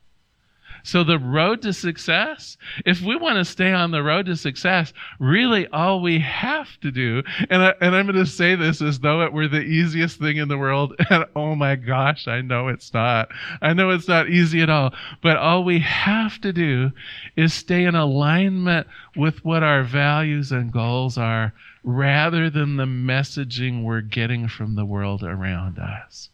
So, 0.84 1.04
the 1.04 1.20
road 1.20 1.62
to 1.63 1.74
success, 1.74 2.58
if 2.86 3.02
we 3.02 3.15
want 3.15 3.38
to 3.38 3.46
stay 3.46 3.72
on 3.72 3.91
the 3.91 4.04
road 4.04 4.26
to 4.28 4.36
success, 4.36 4.94
really 5.20 5.67
all 5.67 6.02
we 6.02 6.20
have 6.20 6.80
to 6.82 6.91
do, 6.91 7.24
and, 7.50 7.62
I, 7.62 7.74
and 7.82 7.96
I'm 7.96 8.06
going 8.06 8.17
to 8.17 8.26
say 8.26 8.56
this 8.56 8.82
as 8.82 9.00
though 9.00 9.22
it 9.22 9.34
were 9.34 9.48
the 9.48 9.62
easiest 9.62 10.20
thing 10.20 10.38
in 10.38 10.48
the 10.48 10.58
world, 10.58 10.96
and 11.10 11.26
oh 11.36 11.56
my 11.56 11.76
gosh, 11.76 12.28
I 12.28 12.41
know 12.41 12.67
it's 12.67 12.94
not. 12.94 13.30
I 13.62 13.74
know 13.74 13.89
it's 13.91 14.08
not 14.08 14.30
easy 14.30 14.62
at 14.62 14.70
all, 14.70 14.94
but 15.22 15.38
all 15.38 15.63
we 15.63 15.80
have 15.80 16.39
to 16.41 16.54
do 16.54 16.91
is 17.36 17.54
stay 17.54 17.86
in 17.86 17.96
alignment 17.96 18.88
with 19.15 19.44
what 19.46 19.63
our 19.63 19.84
values 19.84 20.52
and 20.52 20.72
goals 20.72 21.17
are 21.17 21.54
rather 21.84 22.50
than 22.50 22.78
the 22.78 22.86
messaging 22.86 23.84
we're 23.84 24.02
getting 24.02 24.48
from 24.48 24.76
the 24.76 24.86
world 24.86 25.24
around 25.24 25.80
us. 25.80 26.30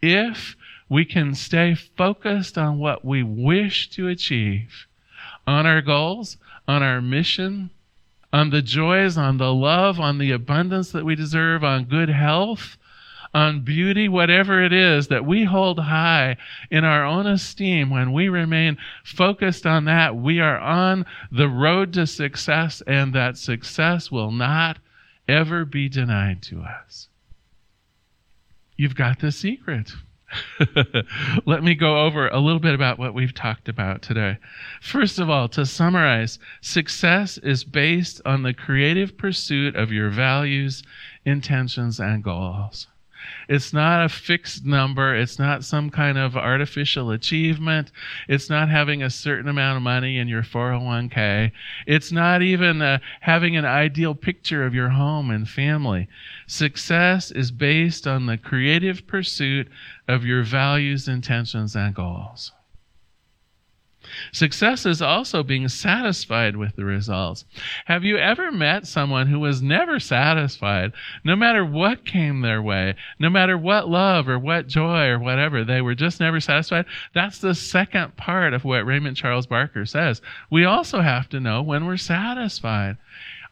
If 0.00 0.56
we 0.88 1.04
can 1.04 1.34
stay 1.34 1.74
focused 1.74 2.56
on 2.56 2.78
what 2.78 3.04
we 3.04 3.22
wish 3.22 3.90
to 3.90 4.08
achieve, 4.08 4.86
on 5.46 5.66
our 5.66 5.82
goals, 5.82 6.36
on 6.66 6.82
our 6.82 7.00
mission, 7.00 7.70
on 8.32 8.50
the 8.50 8.62
joys, 8.62 9.16
on 9.16 9.38
the 9.38 9.52
love, 9.52 9.98
on 9.98 10.18
the 10.18 10.30
abundance 10.30 10.90
that 10.92 11.04
we 11.04 11.14
deserve, 11.14 11.64
on 11.64 11.84
good 11.84 12.08
health, 12.08 12.76
on 13.34 13.60
beauty, 13.60 14.08
whatever 14.08 14.62
it 14.62 14.72
is 14.72 15.08
that 15.08 15.24
we 15.24 15.44
hold 15.44 15.78
high 15.78 16.36
in 16.70 16.84
our 16.84 17.04
own 17.04 17.26
esteem, 17.26 17.90
when 17.90 18.12
we 18.12 18.28
remain 18.28 18.76
focused 19.04 19.66
on 19.66 19.84
that, 19.84 20.16
we 20.16 20.40
are 20.40 20.58
on 20.58 21.04
the 21.30 21.48
road 21.48 21.92
to 21.92 22.06
success, 22.06 22.82
and 22.86 23.14
that 23.14 23.36
success 23.36 24.10
will 24.10 24.30
not 24.30 24.78
ever 25.26 25.64
be 25.64 25.88
denied 25.88 26.42
to 26.42 26.60
us. 26.60 27.08
You've 28.76 28.94
got 28.94 29.20
the 29.20 29.32
secret. 29.32 29.92
Let 31.46 31.62
me 31.62 31.74
go 31.74 32.04
over 32.04 32.28
a 32.28 32.38
little 32.38 32.60
bit 32.60 32.74
about 32.74 32.98
what 32.98 33.14
we've 33.14 33.34
talked 33.34 33.68
about 33.68 34.02
today. 34.02 34.38
First 34.80 35.18
of 35.18 35.30
all, 35.30 35.48
to 35.48 35.64
summarize, 35.64 36.38
success 36.60 37.38
is 37.38 37.64
based 37.64 38.20
on 38.24 38.42
the 38.42 38.52
creative 38.52 39.16
pursuit 39.16 39.74
of 39.76 39.92
your 39.92 40.10
values, 40.10 40.82
intentions, 41.24 41.98
and 41.98 42.22
goals. 42.22 42.88
It's 43.48 43.72
not 43.72 44.04
a 44.04 44.08
fixed 44.08 44.64
number. 44.64 45.14
It's 45.14 45.38
not 45.38 45.64
some 45.64 45.90
kind 45.90 46.18
of 46.18 46.36
artificial 46.36 47.10
achievement. 47.10 47.92
It's 48.28 48.50
not 48.50 48.68
having 48.68 49.02
a 49.02 49.10
certain 49.10 49.48
amount 49.48 49.76
of 49.76 49.82
money 49.82 50.18
in 50.18 50.28
your 50.28 50.42
401k. 50.42 51.52
It's 51.86 52.12
not 52.12 52.42
even 52.42 52.82
uh, 52.82 52.98
having 53.20 53.56
an 53.56 53.64
ideal 53.64 54.14
picture 54.14 54.64
of 54.64 54.74
your 54.74 54.90
home 54.90 55.30
and 55.30 55.48
family. 55.48 56.08
Success 56.46 57.30
is 57.30 57.50
based 57.50 58.06
on 58.06 58.26
the 58.26 58.38
creative 58.38 59.06
pursuit 59.06 59.68
of 60.06 60.24
your 60.24 60.42
values, 60.42 61.08
intentions, 61.08 61.74
and 61.74 61.94
goals. 61.94 62.52
Success 64.32 64.86
is 64.86 65.02
also 65.02 65.42
being 65.42 65.68
satisfied 65.68 66.56
with 66.56 66.76
the 66.76 66.84
results. 66.84 67.44
Have 67.86 68.04
you 68.04 68.16
ever 68.16 68.52
met 68.52 68.86
someone 68.86 69.26
who 69.26 69.40
was 69.40 69.62
never 69.62 70.00
satisfied, 70.00 70.92
no 71.24 71.36
matter 71.36 71.64
what 71.64 72.04
came 72.04 72.40
their 72.40 72.62
way, 72.62 72.94
no 73.18 73.30
matter 73.30 73.56
what 73.56 73.88
love 73.88 74.28
or 74.28 74.38
what 74.38 74.66
joy 74.66 75.06
or 75.06 75.18
whatever, 75.18 75.64
they 75.64 75.80
were 75.80 75.94
just 75.94 76.20
never 76.20 76.40
satisfied? 76.40 76.86
That's 77.14 77.38
the 77.38 77.54
second 77.54 78.16
part 78.16 78.54
of 78.54 78.64
what 78.64 78.86
Raymond 78.86 79.16
Charles 79.16 79.46
Barker 79.46 79.86
says. 79.86 80.22
We 80.50 80.64
also 80.64 81.00
have 81.00 81.28
to 81.30 81.40
know 81.40 81.62
when 81.62 81.86
we're 81.86 81.96
satisfied. 81.96 82.96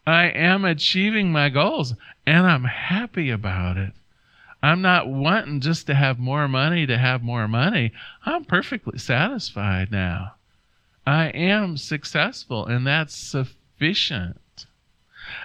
I 0.05 0.25
am 0.27 0.63
achieving 0.63 1.31
my 1.31 1.49
goals 1.49 1.93
and 2.25 2.45
I'm 2.47 2.63
happy 2.63 3.29
about 3.29 3.77
it. 3.77 3.93
I'm 4.63 4.81
not 4.81 5.07
wanting 5.07 5.59
just 5.59 5.85
to 5.87 5.95
have 5.95 6.17
more 6.17 6.47
money 6.47 6.85
to 6.87 6.97
have 6.97 7.21
more 7.21 7.47
money. 7.47 7.91
I'm 8.25 8.43
perfectly 8.43 8.97
satisfied 8.97 9.91
now. 9.91 10.33
I 11.07 11.27
am 11.27 11.77
successful, 11.77 12.65
and 12.65 12.85
that's 12.85 13.15
sufficient. 13.15 14.65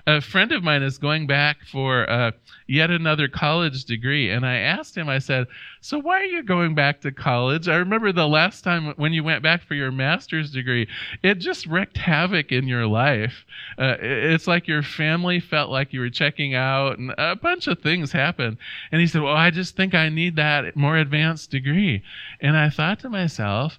A 0.06 0.20
friend 0.20 0.50
of 0.50 0.64
mine 0.64 0.82
is 0.82 0.98
going 0.98 1.28
back 1.28 1.58
for 1.70 2.08
uh, 2.10 2.32
yet 2.66 2.90
another 2.90 3.28
college 3.28 3.84
degree, 3.84 4.30
and 4.30 4.44
I 4.44 4.56
asked 4.56 4.96
him, 4.96 5.08
I 5.08 5.18
said, 5.18 5.46
So 5.80 5.98
why 5.98 6.20
are 6.20 6.24
you 6.24 6.42
going 6.42 6.74
back 6.74 7.00
to 7.02 7.12
college? 7.12 7.68
I 7.68 7.76
remember 7.76 8.12
the 8.12 8.26
last 8.26 8.62
time 8.62 8.92
when 8.96 9.12
you 9.12 9.22
went 9.22 9.42
back 9.42 9.62
for 9.62 9.74
your 9.74 9.92
master's 9.92 10.50
degree, 10.50 10.88
it 11.22 11.36
just 11.36 11.66
wreaked 11.66 11.96
havoc 11.96 12.50
in 12.50 12.66
your 12.66 12.86
life. 12.86 13.44
Uh, 13.78 13.96
it's 14.00 14.48
like 14.48 14.66
your 14.66 14.82
family 14.82 15.38
felt 15.38 15.70
like 15.70 15.92
you 15.92 16.00
were 16.00 16.10
checking 16.10 16.54
out, 16.54 16.98
and 16.98 17.14
a 17.18 17.36
bunch 17.36 17.68
of 17.68 17.80
things 17.80 18.10
happened. 18.10 18.56
And 18.90 19.00
he 19.00 19.06
said, 19.06 19.22
Well, 19.22 19.36
I 19.36 19.50
just 19.50 19.76
think 19.76 19.94
I 19.94 20.08
need 20.08 20.36
that 20.36 20.76
more 20.76 20.96
advanced 20.96 21.50
degree. 21.50 22.02
And 22.40 22.56
I 22.56 22.68
thought 22.68 23.00
to 23.00 23.08
myself, 23.08 23.78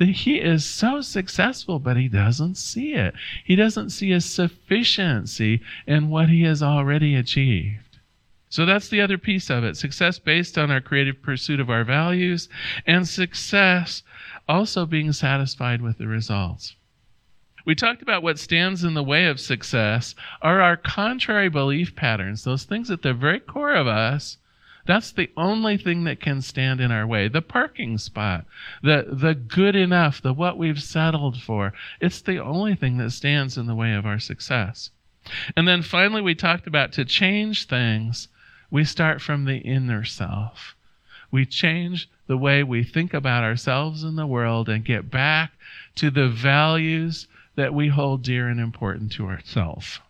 that 0.00 0.08
he 0.08 0.40
is 0.40 0.64
so 0.64 1.02
successful, 1.02 1.78
but 1.78 1.94
he 1.94 2.08
doesn't 2.08 2.54
see 2.54 2.94
it. 2.94 3.12
He 3.44 3.54
doesn't 3.54 3.90
see 3.90 4.12
a 4.12 4.20
sufficiency 4.22 5.60
in 5.86 6.08
what 6.08 6.30
he 6.30 6.42
has 6.44 6.62
already 6.62 7.14
achieved. 7.14 7.98
So 8.48 8.64
that's 8.64 8.88
the 8.88 9.02
other 9.02 9.18
piece 9.18 9.50
of 9.50 9.62
it 9.62 9.76
success 9.76 10.18
based 10.18 10.56
on 10.56 10.70
our 10.70 10.80
creative 10.80 11.20
pursuit 11.20 11.60
of 11.60 11.68
our 11.68 11.84
values, 11.84 12.48
and 12.86 13.06
success 13.06 14.02
also 14.48 14.86
being 14.86 15.12
satisfied 15.12 15.82
with 15.82 15.98
the 15.98 16.08
results. 16.08 16.76
We 17.66 17.74
talked 17.74 18.00
about 18.00 18.22
what 18.22 18.38
stands 18.38 18.82
in 18.82 18.94
the 18.94 19.02
way 19.02 19.26
of 19.26 19.38
success 19.38 20.14
are 20.40 20.62
our 20.62 20.78
contrary 20.78 21.50
belief 21.50 21.94
patterns, 21.94 22.44
those 22.44 22.64
things 22.64 22.90
at 22.90 23.02
the 23.02 23.12
very 23.12 23.38
core 23.38 23.74
of 23.74 23.86
us 23.86 24.38
That's 24.90 25.12
the 25.12 25.30
only 25.36 25.76
thing 25.76 26.02
that 26.02 26.18
can 26.18 26.42
stand 26.42 26.80
in 26.80 26.90
our 26.90 27.06
way. 27.06 27.28
The 27.28 27.42
parking 27.42 27.96
spot, 27.96 28.44
the, 28.82 29.06
the 29.08 29.36
good 29.36 29.76
enough, 29.76 30.20
the 30.20 30.32
what 30.32 30.58
we've 30.58 30.82
settled 30.82 31.40
for. 31.40 31.72
It's 32.00 32.20
the 32.20 32.42
only 32.42 32.74
thing 32.74 32.96
that 32.96 33.12
stands 33.12 33.56
in 33.56 33.66
the 33.66 33.76
way 33.76 33.94
of 33.94 34.04
our 34.04 34.18
success. 34.18 34.90
And 35.56 35.68
then 35.68 35.82
finally, 35.82 36.22
we 36.22 36.34
talked 36.34 36.66
about 36.66 36.90
to 36.94 37.04
change 37.04 37.68
things, 37.68 38.26
we 38.68 38.82
start 38.82 39.22
from 39.22 39.44
the 39.44 39.58
inner 39.58 40.02
self. 40.04 40.74
We 41.30 41.46
change 41.46 42.08
the 42.26 42.36
way 42.36 42.64
we 42.64 42.82
think 42.82 43.14
about 43.14 43.44
ourselves 43.44 44.02
and 44.02 44.18
the 44.18 44.26
world 44.26 44.68
and 44.68 44.84
get 44.84 45.08
back 45.08 45.52
to 45.94 46.10
the 46.10 46.28
values 46.28 47.28
that 47.54 47.72
we 47.72 47.90
hold 47.90 48.24
dear 48.24 48.48
and 48.48 48.58
important 48.58 49.12
to 49.12 49.28
ourselves. 49.28 50.00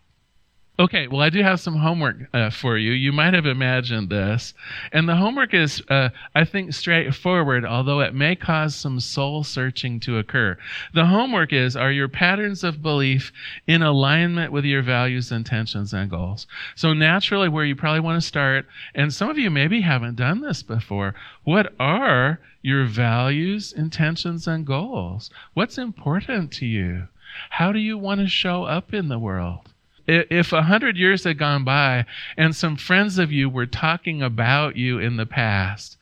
Okay, 0.79 1.07
well, 1.07 1.21
I 1.21 1.29
do 1.29 1.43
have 1.43 1.59
some 1.59 1.75
homework 1.75 2.33
uh, 2.33 2.49
for 2.49 2.77
you. 2.77 2.93
You 2.93 3.11
might 3.11 3.33
have 3.33 3.45
imagined 3.45 4.09
this. 4.09 4.53
And 4.93 5.07
the 5.07 5.17
homework 5.17 5.53
is, 5.53 5.83
uh, 5.89 6.09
I 6.33 6.45
think, 6.45 6.73
straightforward, 6.73 7.65
although 7.65 7.99
it 7.99 8.15
may 8.15 8.35
cause 8.37 8.73
some 8.73 9.01
soul 9.01 9.43
searching 9.43 9.99
to 9.99 10.17
occur. 10.17 10.57
The 10.93 11.05
homework 11.05 11.51
is 11.51 11.75
Are 11.75 11.91
your 11.91 12.07
patterns 12.07 12.63
of 12.63 12.81
belief 12.81 13.33
in 13.67 13.83
alignment 13.83 14.53
with 14.53 14.63
your 14.63 14.81
values, 14.81 15.29
intentions, 15.31 15.93
and 15.93 16.09
goals? 16.09 16.47
So, 16.73 16.93
naturally, 16.93 17.49
where 17.49 17.65
you 17.65 17.75
probably 17.75 17.99
want 17.99 18.19
to 18.21 18.27
start, 18.27 18.65
and 18.95 19.13
some 19.13 19.29
of 19.29 19.37
you 19.37 19.51
maybe 19.51 19.81
haven't 19.81 20.15
done 20.15 20.39
this 20.39 20.63
before, 20.63 21.13
what 21.43 21.73
are 21.79 22.39
your 22.61 22.85
values, 22.85 23.73
intentions, 23.73 24.47
and 24.47 24.65
goals? 24.65 25.29
What's 25.53 25.77
important 25.77 26.51
to 26.53 26.65
you? 26.65 27.09
How 27.49 27.73
do 27.73 27.79
you 27.79 27.97
want 27.97 28.21
to 28.21 28.27
show 28.27 28.63
up 28.63 28.93
in 28.93 29.09
the 29.09 29.19
world? 29.19 29.70
If 30.11 30.51
a 30.51 30.63
hundred 30.63 30.97
years 30.97 31.23
had 31.23 31.37
gone 31.37 31.63
by 31.63 32.05
and 32.35 32.53
some 32.53 32.75
friends 32.75 33.17
of 33.17 33.31
you 33.31 33.47
were 33.47 33.65
talking 33.65 34.21
about 34.21 34.75
you 34.75 34.99
in 34.99 35.15
the 35.15 35.25
past, 35.25 35.97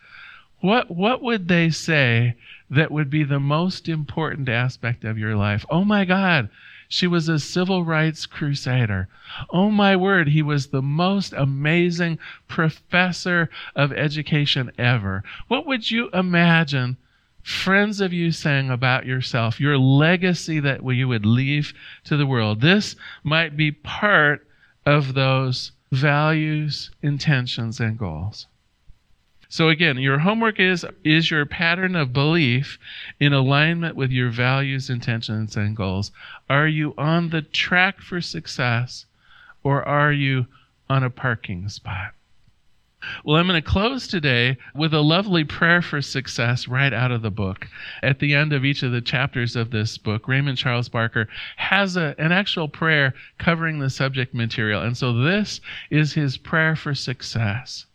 what 0.61 0.89
what 0.89 1.21
would 1.21 1.47
they 1.47 1.69
say 1.69 2.33
that 2.71 2.89
would 2.89 3.09
be 3.11 3.23
the 3.23 3.39
most 3.39 3.87
important 3.87 4.49
aspect 4.49 5.03
of 5.03 5.19
your 5.19 5.35
life? 5.35 5.63
Oh 5.69 5.83
my 5.85 6.05
God, 6.05 6.49
she 6.87 7.05
was 7.05 7.29
a 7.29 7.37
civil 7.37 7.85
rights 7.85 8.25
crusader. 8.25 9.07
Oh 9.51 9.69
my 9.69 9.95
word, 9.95 10.29
he 10.29 10.41
was 10.41 10.67
the 10.67 10.81
most 10.81 11.31
amazing 11.33 12.17
professor 12.47 13.47
of 13.75 13.93
education 13.93 14.71
ever. 14.79 15.23
What 15.47 15.67
would 15.67 15.91
you 15.91 16.09
imagine 16.13 16.97
friends 17.43 18.01
of 18.01 18.13
you 18.13 18.31
saying 18.31 18.69
about 18.69 19.05
yourself, 19.05 19.59
your 19.59 19.77
legacy 19.77 20.59
that 20.59 20.83
you 20.83 21.07
would 21.07 21.25
leave 21.25 21.73
to 22.05 22.17
the 22.17 22.27
world. 22.27 22.61
This 22.61 22.95
might 23.23 23.57
be 23.57 23.71
part 23.71 24.47
of 24.85 25.13
those 25.13 25.71
values, 25.91 26.91
intentions, 27.01 27.79
and 27.79 27.97
goals. 27.97 28.47
So 29.51 29.69
again, 29.69 29.97
your 29.97 30.19
homework 30.19 30.59
is 30.59 30.85
is 31.03 31.31
your 31.31 31.45
pattern 31.45 31.95
of 31.95 32.13
belief 32.13 32.77
in 33.19 33.33
alignment 33.33 33.95
with 33.95 34.11
your 34.11 34.29
values, 34.29 34.91
intentions, 34.91 35.57
and 35.57 35.75
goals. 35.75 36.11
Are 36.49 36.67
you 36.67 36.93
on 36.99 37.29
the 37.29 37.41
track 37.41 37.99
for 37.99 38.21
success 38.21 39.07
or 39.63 39.83
are 39.83 40.13
you 40.13 40.45
on 40.87 41.03
a 41.03 41.09
parking 41.09 41.67
spot? 41.67 42.13
Well, 43.23 43.37
I'm 43.37 43.47
going 43.47 43.61
to 43.61 43.67
close 43.67 44.07
today 44.07 44.57
with 44.75 44.93
a 44.93 44.99
lovely 44.99 45.45
prayer 45.45 45.81
for 45.81 46.01
success 46.01 46.67
right 46.67 46.91
out 46.91 47.11
of 47.11 47.21
the 47.21 47.31
book. 47.31 47.67
At 48.03 48.19
the 48.19 48.33
end 48.33 48.51
of 48.51 48.65
each 48.65 48.83
of 48.83 48.91
the 48.91 48.99
chapters 48.99 49.55
of 49.55 49.71
this 49.71 49.97
book, 49.97 50.27
Raymond 50.27 50.57
Charles 50.57 50.89
Barker 50.89 51.29
has 51.55 51.95
a, 51.95 52.13
an 52.17 52.33
actual 52.33 52.67
prayer 52.67 53.13
covering 53.37 53.79
the 53.79 53.89
subject 53.89 54.33
material. 54.33 54.81
And 54.81 54.97
so 54.97 55.13
this 55.13 55.61
is 55.89 56.13
his 56.13 56.35
prayer 56.35 56.75
for 56.75 56.93
success. 56.93 57.85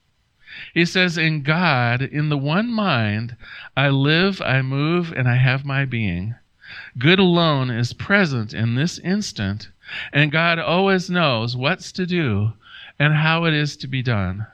He 0.72 0.86
says, 0.86 1.18
In 1.18 1.42
God, 1.42 2.00
in 2.00 2.30
the 2.30 2.38
one 2.38 2.70
mind, 2.70 3.36
I 3.76 3.90
live, 3.90 4.40
I 4.40 4.62
move, 4.62 5.12
and 5.12 5.28
I 5.28 5.36
have 5.36 5.66
my 5.66 5.84
being. 5.84 6.34
Good 6.96 7.18
alone 7.18 7.68
is 7.68 7.92
present 7.92 8.54
in 8.54 8.74
this 8.74 8.98
instant, 9.00 9.68
and 10.14 10.32
God 10.32 10.58
always 10.58 11.10
knows 11.10 11.56
what's 11.56 11.92
to 11.92 12.06
do 12.06 12.54
and 12.98 13.12
how 13.12 13.44
it 13.44 13.52
is 13.52 13.76
to 13.78 13.86
be 13.86 14.02
done. 14.02 14.46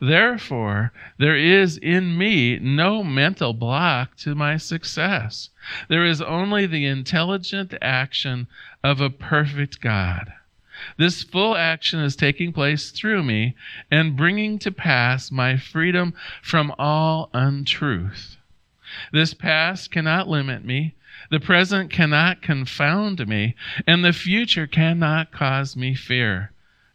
Therefore, 0.00 0.92
there 1.18 1.36
is 1.36 1.76
in 1.76 2.16
me 2.16 2.56
no 2.60 3.02
mental 3.02 3.52
block 3.52 4.16
to 4.18 4.36
my 4.36 4.56
success. 4.56 5.50
There 5.88 6.06
is 6.06 6.22
only 6.22 6.66
the 6.66 6.86
intelligent 6.86 7.74
action 7.82 8.46
of 8.84 9.00
a 9.00 9.10
perfect 9.10 9.80
God. 9.80 10.32
This 10.98 11.24
full 11.24 11.56
action 11.56 11.98
is 11.98 12.14
taking 12.14 12.52
place 12.52 12.92
through 12.92 13.24
me 13.24 13.56
and 13.90 14.16
bringing 14.16 14.58
to 14.60 14.70
pass 14.70 15.32
my 15.32 15.56
freedom 15.56 16.14
from 16.42 16.72
all 16.78 17.28
untruth. 17.34 18.36
This 19.12 19.34
past 19.34 19.90
cannot 19.90 20.28
limit 20.28 20.64
me, 20.64 20.94
the 21.30 21.40
present 21.40 21.90
cannot 21.90 22.40
confound 22.40 23.26
me, 23.26 23.56
and 23.86 24.04
the 24.04 24.12
future 24.12 24.66
cannot 24.66 25.32
cause 25.32 25.76
me 25.76 25.94
fear. 25.94 26.52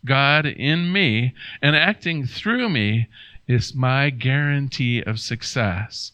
God 0.07 0.45
in 0.45 0.91
me 0.91 1.33
and 1.61 1.75
acting 1.75 2.25
through 2.25 2.69
me 2.69 3.07
is 3.47 3.75
my 3.75 4.09
guarantee 4.09 5.01
of 5.01 5.19
success. 5.19 6.11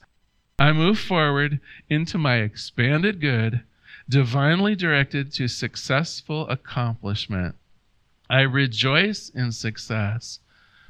I 0.60 0.72
move 0.72 1.00
forward 1.00 1.60
into 1.90 2.18
my 2.18 2.38
expanded 2.38 3.22
good, 3.22 3.64
divinely 4.10 4.76
directed 4.76 5.32
to 5.34 5.48
successful 5.48 6.48
accomplishment. 6.50 7.56
I 8.30 8.42
rejoice 8.42 9.30
in 9.30 9.52
success, 9.52 10.40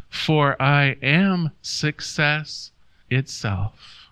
for 0.10 0.62
I 0.62 0.98
am 1.02 1.52
success 1.62 2.72
itself. 3.10 4.03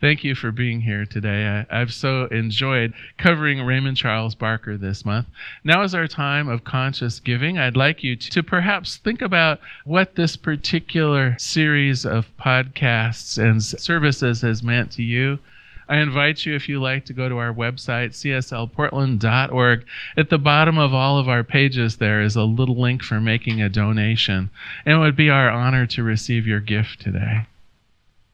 Thank 0.00 0.22
you 0.22 0.36
for 0.36 0.52
being 0.52 0.82
here 0.82 1.04
today. 1.04 1.64
I, 1.68 1.78
have 1.78 1.92
so 1.92 2.26
enjoyed 2.26 2.94
covering 3.16 3.60
Raymond 3.62 3.96
Charles 3.96 4.36
Barker 4.36 4.76
this 4.76 5.04
month. 5.04 5.26
Now 5.64 5.82
is 5.82 5.92
our 5.92 6.06
time 6.06 6.48
of 6.48 6.62
conscious 6.62 7.18
giving. 7.18 7.58
I'd 7.58 7.76
like 7.76 8.04
you 8.04 8.14
to, 8.14 8.30
to 8.30 8.42
perhaps 8.44 8.98
think 8.98 9.20
about 9.20 9.58
what 9.84 10.14
this 10.14 10.36
particular 10.36 11.36
series 11.38 12.06
of 12.06 12.28
podcasts 12.36 13.38
and 13.38 13.60
services 13.60 14.42
has 14.42 14.62
meant 14.62 14.92
to 14.92 15.02
you. 15.02 15.40
I 15.88 15.96
invite 15.98 16.46
you, 16.46 16.54
if 16.54 16.68
you 16.68 16.80
like, 16.80 17.06
to 17.06 17.12
go 17.12 17.28
to 17.28 17.38
our 17.38 17.52
website, 17.52 18.10
cslportland.org. 18.10 19.86
At 20.16 20.30
the 20.30 20.38
bottom 20.38 20.78
of 20.78 20.94
all 20.94 21.18
of 21.18 21.28
our 21.28 21.42
pages, 21.42 21.96
there 21.96 22.22
is 22.22 22.36
a 22.36 22.44
little 22.44 22.80
link 22.80 23.02
for 23.02 23.20
making 23.20 23.60
a 23.60 23.68
donation. 23.68 24.50
And 24.84 24.96
it 24.96 24.98
would 24.98 25.16
be 25.16 25.30
our 25.30 25.50
honor 25.50 25.86
to 25.86 26.04
receive 26.04 26.46
your 26.46 26.60
gift 26.60 27.00
today. 27.00 27.46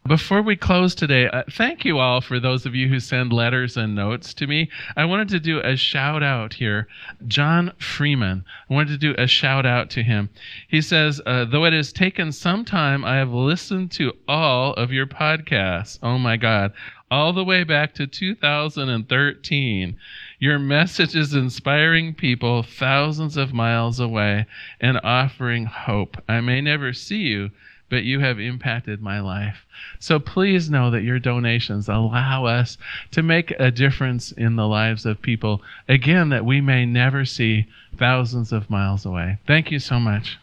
Before 0.06 0.42
we 0.42 0.54
close 0.54 0.94
today, 0.94 1.28
uh, 1.28 1.44
thank 1.50 1.82
you 1.82 1.98
all 1.98 2.20
for 2.20 2.38
those 2.38 2.66
of 2.66 2.74
you 2.74 2.90
who 2.90 3.00
send 3.00 3.32
letters 3.32 3.74
and 3.78 3.94
notes 3.94 4.34
to 4.34 4.46
me. 4.46 4.68
I 4.98 5.06
wanted 5.06 5.28
to 5.28 5.40
do 5.40 5.60
a 5.60 5.76
shout 5.76 6.22
out 6.22 6.52
here. 6.52 6.88
John 7.26 7.72
Freeman, 7.78 8.44
I 8.68 8.74
wanted 8.74 8.90
to 8.90 8.98
do 8.98 9.14
a 9.16 9.26
shout 9.26 9.64
out 9.64 9.88
to 9.92 10.02
him. 10.02 10.28
He 10.68 10.82
says, 10.82 11.22
uh, 11.24 11.46
Though 11.46 11.64
it 11.64 11.72
has 11.72 11.90
taken 11.90 12.32
some 12.32 12.66
time, 12.66 13.02
I 13.02 13.16
have 13.16 13.32
listened 13.32 13.92
to 13.92 14.12
all 14.28 14.74
of 14.74 14.92
your 14.92 15.06
podcasts. 15.06 15.98
Oh 16.02 16.18
my 16.18 16.36
God. 16.36 16.74
All 17.10 17.32
the 17.32 17.42
way 17.42 17.64
back 17.64 17.94
to 17.94 18.06
2013. 18.06 19.96
Your 20.38 20.58
message 20.58 21.16
is 21.16 21.32
inspiring 21.32 22.12
people 22.12 22.62
thousands 22.62 23.38
of 23.38 23.54
miles 23.54 24.00
away 24.00 24.44
and 24.82 25.00
offering 25.02 25.64
hope. 25.64 26.22
I 26.28 26.42
may 26.42 26.60
never 26.60 26.92
see 26.92 27.22
you 27.22 27.52
but 27.88 28.04
you 28.04 28.20
have 28.20 28.40
impacted 28.40 29.00
my 29.00 29.20
life. 29.20 29.66
So 29.98 30.18
please 30.18 30.70
know 30.70 30.90
that 30.90 31.02
your 31.02 31.18
donations 31.18 31.88
allow 31.88 32.46
us 32.46 32.78
to 33.12 33.22
make 33.22 33.52
a 33.58 33.70
difference 33.70 34.32
in 34.32 34.56
the 34.56 34.66
lives 34.66 35.06
of 35.06 35.22
people, 35.22 35.62
again, 35.88 36.30
that 36.30 36.44
we 36.44 36.60
may 36.60 36.86
never 36.86 37.24
see 37.24 37.66
thousands 37.96 38.52
of 38.52 38.70
miles 38.70 39.04
away. 39.04 39.38
Thank 39.46 39.70
you 39.70 39.78
so 39.78 39.98
much. 39.98 40.38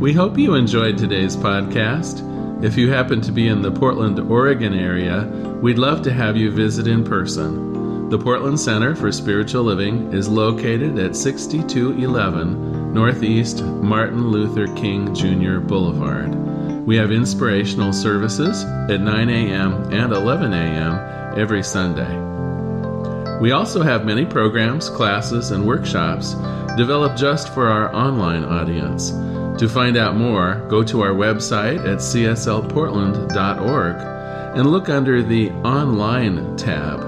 We 0.00 0.12
hope 0.12 0.38
you 0.38 0.54
enjoyed 0.54 0.96
today's 0.96 1.36
podcast. 1.36 2.24
If 2.64 2.76
you 2.76 2.90
happen 2.90 3.20
to 3.20 3.32
be 3.32 3.48
in 3.48 3.62
the 3.62 3.70
Portland, 3.70 4.18
Oregon 4.18 4.72
area, 4.72 5.24
we'd 5.60 5.78
love 5.78 6.02
to 6.02 6.12
have 6.12 6.36
you 6.36 6.52
visit 6.52 6.86
in 6.86 7.04
person. 7.04 7.67
The 8.08 8.18
Portland 8.18 8.58
Center 8.58 8.96
for 8.96 9.12
Spiritual 9.12 9.64
Living 9.64 10.14
is 10.14 10.30
located 10.30 10.98
at 10.98 11.14
6211 11.14 12.94
Northeast 12.94 13.62
Martin 13.62 14.28
Luther 14.28 14.66
King 14.74 15.14
Jr. 15.14 15.58
Boulevard. 15.58 16.34
We 16.86 16.96
have 16.96 17.12
inspirational 17.12 17.92
services 17.92 18.64
at 18.64 19.02
9 19.02 19.28
a.m. 19.28 19.92
and 19.92 20.14
11 20.14 20.54
a.m. 20.54 21.38
every 21.38 21.62
Sunday. 21.62 22.16
We 23.42 23.52
also 23.52 23.82
have 23.82 24.06
many 24.06 24.24
programs, 24.24 24.88
classes, 24.88 25.50
and 25.50 25.66
workshops 25.66 26.32
developed 26.78 27.18
just 27.18 27.52
for 27.52 27.68
our 27.68 27.94
online 27.94 28.46
audience. 28.46 29.10
To 29.60 29.68
find 29.68 29.98
out 29.98 30.16
more, 30.16 30.64
go 30.70 30.82
to 30.82 31.02
our 31.02 31.12
website 31.12 31.80
at 31.80 31.98
cslportland.org 31.98 33.96
and 34.56 34.70
look 34.70 34.88
under 34.88 35.22
the 35.22 35.50
Online 35.50 36.56
tab. 36.56 37.07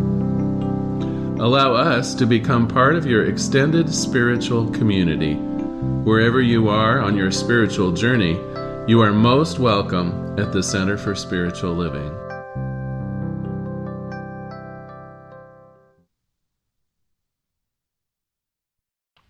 Allow 1.41 1.73
us 1.73 2.13
to 2.15 2.27
become 2.27 2.67
part 2.67 2.95
of 2.95 3.07
your 3.07 3.25
extended 3.25 3.91
spiritual 3.91 4.69
community. 4.69 5.33
Wherever 6.03 6.39
you 6.39 6.69
are 6.69 6.99
on 6.99 7.17
your 7.17 7.31
spiritual 7.31 7.91
journey, 7.91 8.33
you 8.87 9.01
are 9.01 9.11
most 9.11 9.57
welcome 9.57 10.39
at 10.39 10.51
the 10.51 10.61
Center 10.61 10.99
for 10.99 11.15
Spiritual 11.15 11.73
Living. 11.73 12.15